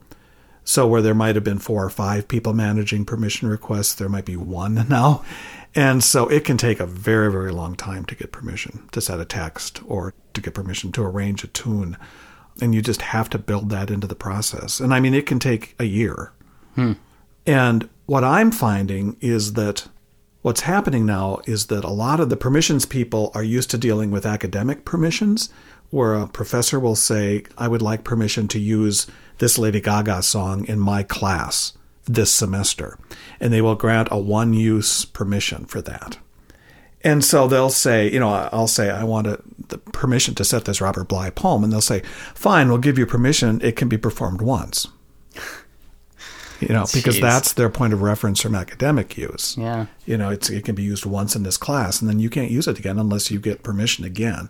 So, 0.64 0.86
where 0.86 1.02
there 1.02 1.14
might 1.14 1.36
have 1.36 1.44
been 1.44 1.58
four 1.58 1.84
or 1.84 1.90
five 1.90 2.26
people 2.26 2.52
managing 2.52 3.04
permission 3.04 3.48
requests, 3.48 3.94
there 3.94 4.08
might 4.08 4.24
be 4.24 4.36
one 4.36 4.74
now. 4.88 5.24
And 5.76 6.02
so 6.02 6.26
it 6.28 6.44
can 6.44 6.56
take 6.56 6.80
a 6.80 6.86
very, 6.86 7.30
very 7.30 7.52
long 7.52 7.76
time 7.76 8.06
to 8.06 8.14
get 8.14 8.32
permission 8.32 8.88
to 8.92 9.00
set 9.02 9.20
a 9.20 9.26
text 9.26 9.82
or 9.86 10.14
to 10.32 10.40
get 10.40 10.54
permission 10.54 10.90
to 10.92 11.02
arrange 11.02 11.44
a 11.44 11.48
tune. 11.48 11.98
And 12.62 12.74
you 12.74 12.80
just 12.80 13.02
have 13.02 13.28
to 13.30 13.38
build 13.38 13.68
that 13.68 13.90
into 13.90 14.06
the 14.06 14.14
process. 14.14 14.80
And 14.80 14.94
I 14.94 15.00
mean, 15.00 15.12
it 15.12 15.26
can 15.26 15.38
take 15.38 15.74
a 15.78 15.84
year. 15.84 16.32
Hmm. 16.76 16.94
And 17.46 17.90
what 18.06 18.24
I'm 18.24 18.50
finding 18.50 19.18
is 19.20 19.52
that 19.52 19.86
what's 20.46 20.60
happening 20.60 21.04
now 21.04 21.40
is 21.44 21.66
that 21.66 21.82
a 21.82 21.90
lot 21.90 22.20
of 22.20 22.28
the 22.28 22.36
permissions 22.36 22.86
people 22.86 23.32
are 23.34 23.42
used 23.42 23.68
to 23.68 23.76
dealing 23.76 24.12
with 24.12 24.24
academic 24.24 24.84
permissions, 24.84 25.48
where 25.90 26.14
a 26.14 26.28
professor 26.28 26.78
will 26.78 26.94
say, 26.94 27.42
I 27.58 27.66
would 27.66 27.82
like 27.82 28.04
permission 28.04 28.46
to 28.48 28.60
use 28.60 29.08
this 29.38 29.58
Lady 29.58 29.80
Gaga 29.80 30.22
song 30.22 30.64
in 30.66 30.78
my 30.78 31.02
class 31.02 31.72
this 32.04 32.32
semester. 32.32 32.96
And 33.40 33.52
they 33.52 33.60
will 33.60 33.74
grant 33.74 34.06
a 34.12 34.18
one 34.18 34.54
use 34.54 35.04
permission 35.04 35.64
for 35.64 35.82
that. 35.82 36.18
And 37.02 37.24
so 37.24 37.48
they'll 37.48 37.68
say, 37.68 38.08
you 38.08 38.20
know, 38.20 38.48
I'll 38.52 38.68
say, 38.68 38.88
I 38.88 39.02
want 39.02 39.26
a, 39.26 39.40
the 39.66 39.78
permission 39.78 40.36
to 40.36 40.44
set 40.44 40.64
this 40.64 40.80
Robert 40.80 41.08
Bly 41.08 41.30
poem. 41.30 41.64
And 41.64 41.72
they'll 41.72 41.80
say, 41.80 42.02
fine, 42.36 42.68
we'll 42.68 42.78
give 42.78 43.00
you 43.00 43.06
permission. 43.06 43.60
It 43.62 43.74
can 43.74 43.88
be 43.88 43.98
performed 43.98 44.40
once. 44.40 44.86
You 46.60 46.68
know, 46.68 46.86
because 46.92 47.20
that's 47.20 47.52
their 47.52 47.68
point 47.68 47.92
of 47.92 48.02
reference 48.02 48.40
from 48.40 48.54
academic 48.54 49.16
use. 49.16 49.56
Yeah. 49.58 49.86
You 50.06 50.16
know, 50.16 50.30
it's, 50.30 50.48
it 50.48 50.64
can 50.64 50.74
be 50.74 50.82
used 50.82 51.04
once 51.04 51.36
in 51.36 51.42
this 51.42 51.56
class, 51.56 52.00
and 52.00 52.08
then 52.08 52.18
you 52.18 52.30
can't 52.30 52.50
use 52.50 52.66
it 52.66 52.78
again 52.78 52.98
unless 52.98 53.30
you 53.30 53.38
get 53.38 53.62
permission 53.62 54.04
again. 54.04 54.48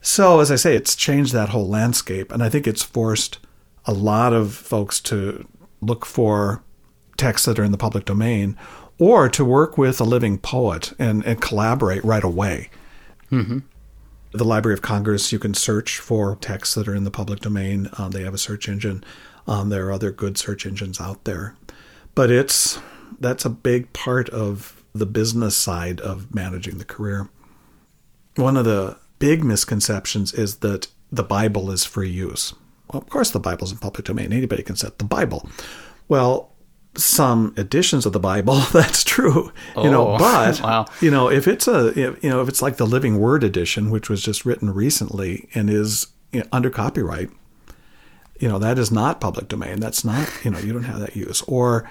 So, 0.00 0.40
as 0.40 0.52
I 0.52 0.56
say, 0.56 0.76
it's 0.76 0.94
changed 0.94 1.32
that 1.32 1.48
whole 1.48 1.68
landscape, 1.68 2.30
and 2.30 2.42
I 2.42 2.48
think 2.48 2.66
it's 2.66 2.82
forced 2.82 3.38
a 3.86 3.92
lot 3.92 4.32
of 4.32 4.54
folks 4.54 5.00
to 5.00 5.46
look 5.80 6.06
for 6.06 6.62
texts 7.16 7.46
that 7.46 7.58
are 7.58 7.64
in 7.64 7.72
the 7.72 7.78
public 7.78 8.04
domain 8.04 8.56
or 8.98 9.28
to 9.28 9.44
work 9.44 9.76
with 9.76 10.00
a 10.00 10.04
living 10.04 10.38
poet 10.38 10.92
and, 10.98 11.24
and 11.24 11.40
collaborate 11.40 12.04
right 12.04 12.24
away. 12.24 12.70
Mm-hmm. 13.30 13.58
The 14.36 14.44
Library 14.44 14.74
of 14.74 14.82
Congress, 14.82 15.32
you 15.32 15.38
can 15.38 15.54
search 15.54 15.98
for 15.98 16.36
texts 16.36 16.74
that 16.74 16.88
are 16.88 16.94
in 16.94 17.04
the 17.04 17.10
public 17.10 17.40
domain. 17.40 17.88
Um, 17.98 18.10
they 18.10 18.22
have 18.22 18.34
a 18.34 18.38
search 18.38 18.68
engine. 18.68 19.02
Um, 19.46 19.68
there 19.68 19.86
are 19.86 19.92
other 19.92 20.10
good 20.10 20.36
search 20.36 20.66
engines 20.66 21.00
out 21.00 21.24
there. 21.24 21.56
But 22.14 22.30
it's 22.30 22.78
that's 23.20 23.44
a 23.44 23.50
big 23.50 23.92
part 23.92 24.28
of 24.30 24.82
the 24.94 25.06
business 25.06 25.56
side 25.56 26.00
of 26.00 26.34
managing 26.34 26.78
the 26.78 26.84
career. 26.84 27.28
One 28.34 28.56
of 28.56 28.64
the 28.64 28.98
big 29.18 29.44
misconceptions 29.44 30.32
is 30.32 30.56
that 30.56 30.88
the 31.10 31.22
Bible 31.22 31.70
is 31.70 31.84
free 31.84 32.10
use. 32.10 32.54
Well, 32.92 33.02
of 33.02 33.08
course, 33.08 33.30
the 33.30 33.40
Bible's 33.40 33.72
in 33.72 33.78
public 33.78 34.04
domain. 34.04 34.32
Anybody 34.32 34.62
can 34.62 34.76
set 34.76 34.98
the 34.98 35.04
Bible. 35.04 35.48
Well, 36.08 36.52
some 36.96 37.54
editions 37.56 38.06
of 38.06 38.12
the 38.12 38.20
Bible, 38.20 38.54
that's 38.72 39.04
true. 39.04 39.52
You 39.76 39.90
know, 39.90 40.14
Oh, 40.14 40.18
but 40.18 40.60
wow. 40.62 40.86
you 41.00 41.10
know, 41.10 41.30
if 41.30 41.46
it's 41.48 41.66
a 41.68 41.88
if, 41.88 42.22
you 42.24 42.30
know 42.30 42.40
if 42.40 42.48
it's 42.48 42.62
like 42.62 42.76
the 42.76 42.86
Living 42.86 43.18
Word 43.18 43.44
edition, 43.44 43.90
which 43.90 44.08
was 44.08 44.22
just 44.22 44.44
written 44.44 44.72
recently 44.72 45.48
and 45.54 45.68
is 45.70 46.08
you 46.32 46.40
know, 46.40 46.46
under 46.52 46.70
copyright, 46.70 47.30
you 48.40 48.48
know 48.48 48.58
that 48.58 48.78
is 48.78 48.90
not 48.90 49.20
public 49.20 49.48
domain. 49.48 49.80
That's 49.80 50.04
not 50.04 50.28
you 50.44 50.50
know 50.50 50.58
you 50.58 50.72
don't 50.72 50.84
have 50.84 51.00
that 51.00 51.16
use. 51.16 51.42
Or 51.42 51.88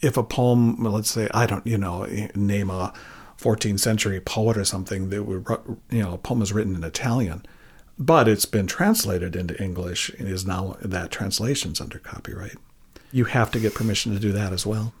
if 0.00 0.16
a 0.16 0.22
poem, 0.22 0.82
well, 0.82 0.92
let's 0.94 1.10
say 1.10 1.28
I 1.32 1.46
don't 1.46 1.66
you 1.66 1.78
know 1.78 2.06
name 2.34 2.70
a 2.70 2.92
14th 3.38 3.80
century 3.80 4.20
poet 4.20 4.56
or 4.56 4.64
something 4.64 5.10
that 5.10 5.24
would 5.24 5.46
you 5.90 6.02
know 6.02 6.14
a 6.14 6.18
poem 6.18 6.42
is 6.42 6.52
written 6.52 6.74
in 6.76 6.84
Italian, 6.84 7.44
but 7.98 8.28
it's 8.28 8.46
been 8.46 8.66
translated 8.66 9.34
into 9.36 9.60
English 9.62 10.10
and 10.18 10.28
is 10.28 10.46
now 10.46 10.76
that 10.80 11.10
translation's 11.10 11.80
under 11.80 11.98
copyright. 11.98 12.56
You 13.12 13.24
have 13.26 13.50
to 13.52 13.60
get 13.60 13.74
permission 13.74 14.12
to 14.14 14.18
do 14.18 14.32
that 14.32 14.52
as 14.52 14.66
well. 14.66 14.92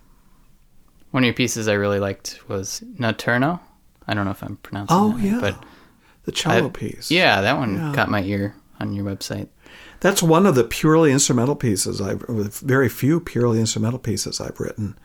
One 1.10 1.22
of 1.24 1.26
your 1.26 1.34
pieces 1.34 1.68
I 1.68 1.74
really 1.74 1.98
liked 1.98 2.40
was 2.48 2.82
Notturno. 2.98 3.60
I 4.06 4.14
don't 4.14 4.24
know 4.24 4.30
if 4.30 4.42
I'm 4.42 4.56
pronouncing 4.58 4.96
Oh 4.96 5.08
that 5.10 5.14
right, 5.16 5.24
yeah, 5.24 5.40
but 5.40 5.64
the 6.24 6.32
cello 6.32 6.66
I- 6.66 6.70
piece. 6.70 7.10
yeah, 7.10 7.40
that 7.40 7.56
one 7.58 7.76
Yeah. 7.76 7.92
caught 7.94 8.10
my 8.10 8.22
ear 8.22 8.54
on 8.80 8.92
your 8.92 9.04
website. 9.04 9.48
That's 10.00 10.22
one 10.22 10.46
of 10.46 10.54
the 10.54 10.64
purely 10.64 11.12
instrumental 11.12 11.54
pieces 11.56 12.00
I've 12.00 12.22
very 12.28 12.88
few 12.88 13.20
purely 13.20 13.60
instrumental 13.60 13.98
pieces 13.98 14.40
I've 14.40 14.58
written. 14.60 14.98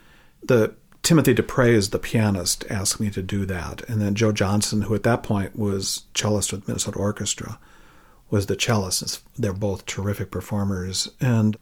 The 0.44 0.74
Timothy 1.04 1.34
Dupre 1.34 1.74
is 1.74 1.90
the 1.92 2.00
pianist 2.00 2.66
asked 2.70 3.00
me 3.00 3.10
to 3.12 3.22
do 3.22 3.46
that, 3.46 3.88
and 3.88 4.02
then 4.02 4.16
Joe 4.16 4.32
Johnson, 4.32 4.84
who 4.84 4.96
at 4.96 5.04
that 5.04 5.24
point 5.24 5.56
was 5.58 6.04
cellist 6.14 6.52
with 6.52 6.68
Minnesota 6.68 6.98
Orchestra, 6.98 7.60
was 8.30 8.48
the 8.48 8.56
cellist. 8.58 9.22
They're 9.38 9.54
both 9.54 9.86
terrific 9.86 10.32
performers, 10.32 11.10
and 11.22 11.56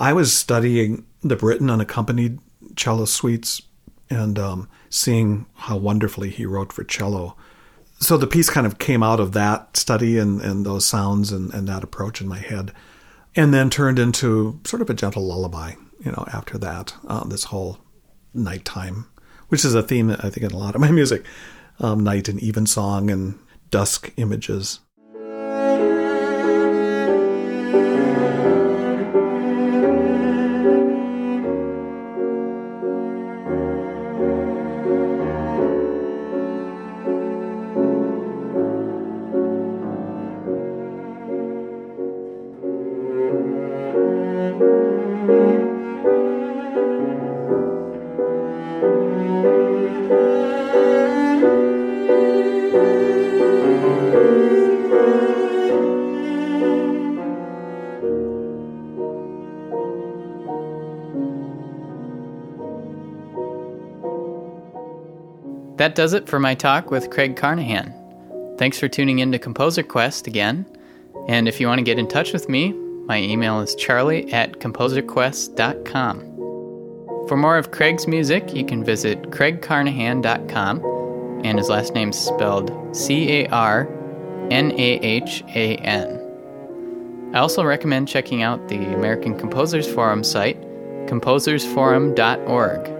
I 0.00 0.12
was 0.12 0.32
studying 0.32 1.06
the 1.22 1.36
Britten 1.36 1.70
unaccompanied 1.70 2.40
cello 2.74 3.04
suites 3.04 3.62
and 4.08 4.38
um, 4.38 4.68
seeing 4.88 5.46
how 5.54 5.76
wonderfully 5.76 6.30
he 6.30 6.46
wrote 6.46 6.72
for 6.72 6.82
cello. 6.82 7.36
So 8.00 8.16
the 8.16 8.26
piece 8.26 8.50
kind 8.50 8.66
of 8.66 8.78
came 8.78 9.02
out 9.02 9.20
of 9.20 9.32
that 9.32 9.76
study 9.76 10.18
and, 10.18 10.40
and 10.40 10.66
those 10.66 10.86
sounds 10.86 11.30
and, 11.30 11.52
and 11.54 11.68
that 11.68 11.84
approach 11.84 12.20
in 12.20 12.26
my 12.26 12.38
head 12.38 12.72
and 13.36 13.54
then 13.54 13.70
turned 13.70 13.98
into 13.98 14.60
sort 14.64 14.82
of 14.82 14.90
a 14.90 14.94
gentle 14.94 15.26
lullaby 15.26 15.74
you 16.04 16.10
know 16.10 16.24
after 16.32 16.58
that 16.58 16.94
uh, 17.06 17.24
this 17.24 17.44
whole 17.44 17.78
nighttime 18.34 19.06
which 19.48 19.64
is 19.64 19.74
a 19.74 19.82
theme 19.82 20.10
i 20.10 20.30
think 20.30 20.38
in 20.38 20.52
a 20.52 20.56
lot 20.56 20.74
of 20.74 20.80
my 20.80 20.90
music 21.00 21.24
um, 21.80 22.00
night 22.00 22.28
and 22.28 22.42
evensong 22.42 23.10
and 23.10 23.38
dusk 23.70 24.12
images 24.16 24.80
That 65.80 65.94
does 65.94 66.12
it 66.12 66.28
for 66.28 66.38
my 66.38 66.54
talk 66.54 66.90
with 66.90 67.08
Craig 67.08 67.36
Carnahan. 67.36 67.94
Thanks 68.58 68.78
for 68.78 68.86
tuning 68.86 69.20
in 69.20 69.32
to 69.32 69.38
Composer 69.38 69.82
Quest 69.82 70.26
again. 70.26 70.66
And 71.26 71.48
if 71.48 71.58
you 71.58 71.68
want 71.68 71.78
to 71.78 71.82
get 71.82 71.98
in 71.98 72.06
touch 72.06 72.34
with 72.34 72.50
me, 72.50 72.74
my 73.06 73.16
email 73.18 73.60
is 73.60 73.74
charlie 73.76 74.30
at 74.30 74.60
composerquest.com. 74.60 76.20
For 77.28 77.34
more 77.38 77.56
of 77.56 77.70
Craig's 77.70 78.06
music, 78.06 78.54
you 78.54 78.62
can 78.62 78.84
visit 78.84 79.22
craigcarnahan.com, 79.30 80.84
and 81.46 81.56
his 81.56 81.70
last 81.70 81.94
name's 81.94 82.18
spelled 82.18 82.94
C 82.94 83.32
A 83.32 83.48
R 83.48 83.88
N 84.50 84.72
A 84.72 84.98
H 84.98 85.42
A 85.54 85.76
N. 85.76 87.30
I 87.32 87.38
also 87.38 87.64
recommend 87.64 88.06
checking 88.06 88.42
out 88.42 88.68
the 88.68 88.92
American 88.92 89.38
Composers 89.38 89.90
Forum 89.90 90.24
site, 90.24 90.60
composersforum.org. 91.06 92.99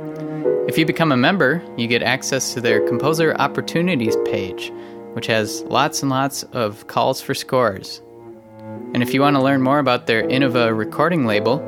If 0.71 0.79
you 0.79 0.87
become 0.87 1.11
a 1.11 1.17
member, 1.17 1.61
you 1.77 1.89
get 1.89 2.01
access 2.01 2.55
to 2.55 2.61
their 2.61 2.87
Composer 2.87 3.35
Opportunities 3.41 4.15
page, 4.25 4.71
which 5.15 5.27
has 5.27 5.63
lots 5.63 6.01
and 6.01 6.11
lots 6.11 6.45
of 6.53 6.87
calls 6.87 7.21
for 7.21 7.35
scores. 7.35 8.01
And 8.95 9.03
if 9.03 9.13
you 9.13 9.21
want 9.21 9.35
to 9.35 9.43
learn 9.43 9.63
more 9.63 9.81
about 9.81 10.07
their 10.07 10.23
Innova 10.23 10.73
recording 10.79 11.27
label, 11.27 11.59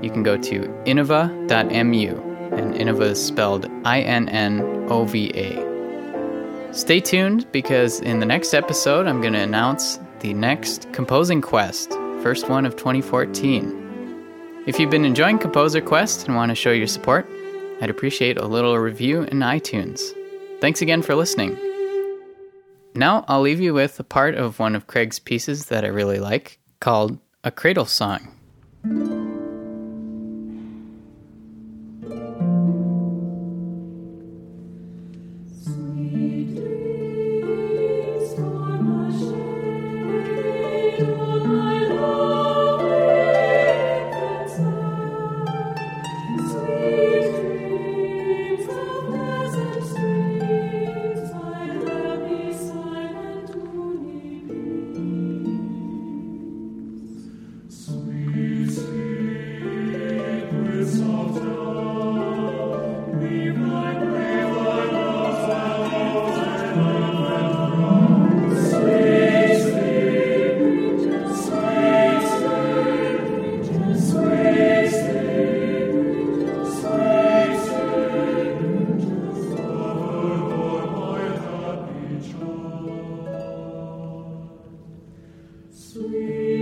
you 0.00 0.08
can 0.08 0.22
go 0.22 0.38
to 0.38 0.60
innova.mu, 0.86 2.56
and 2.56 2.74
Innova 2.74 3.10
is 3.10 3.22
spelled 3.22 3.70
I 3.84 4.00
N 4.00 4.30
N 4.30 4.62
O 4.88 5.04
V 5.04 5.30
A. 5.34 6.72
Stay 6.72 7.00
tuned 7.00 7.46
because 7.52 8.00
in 8.00 8.20
the 8.20 8.26
next 8.26 8.54
episode, 8.54 9.06
I'm 9.06 9.20
going 9.20 9.34
to 9.34 9.40
announce 9.40 10.00
the 10.20 10.32
next 10.32 10.90
Composing 10.94 11.42
Quest, 11.42 11.92
first 12.22 12.48
one 12.48 12.64
of 12.64 12.76
2014. 12.76 14.62
If 14.66 14.80
you've 14.80 14.88
been 14.88 15.04
enjoying 15.04 15.40
Composer 15.40 15.82
Quest 15.82 16.26
and 16.26 16.36
want 16.36 16.48
to 16.52 16.54
show 16.54 16.72
your 16.72 16.86
support, 16.86 17.28
I'd 17.80 17.90
appreciate 17.90 18.38
a 18.38 18.46
little 18.46 18.78
review 18.78 19.22
in 19.22 19.40
iTunes. 19.40 20.00
Thanks 20.60 20.80
again 20.82 21.02
for 21.02 21.14
listening. 21.14 21.56
Now 22.94 23.24
I'll 23.28 23.42
leave 23.42 23.60
you 23.60 23.74
with 23.74 24.00
a 24.00 24.04
part 24.04 24.34
of 24.34 24.58
one 24.58 24.74
of 24.74 24.86
Craig's 24.86 25.18
pieces 25.18 25.66
that 25.66 25.84
I 25.84 25.88
really 25.88 26.18
like 26.18 26.58
called 26.80 27.18
A 27.44 27.50
Cradle 27.50 27.84
Song. 27.84 29.15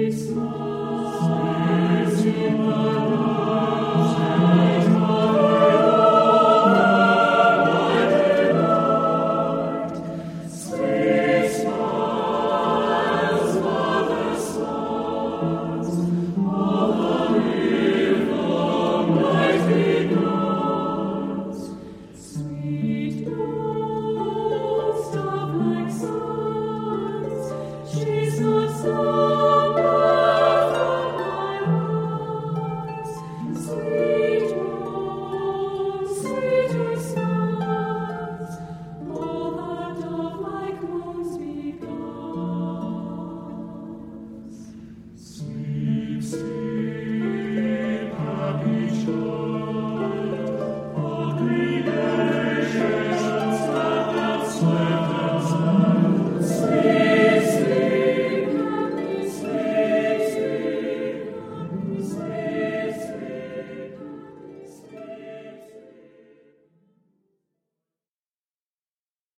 Christmas, 0.04 0.44
Christmas. 2.12 3.04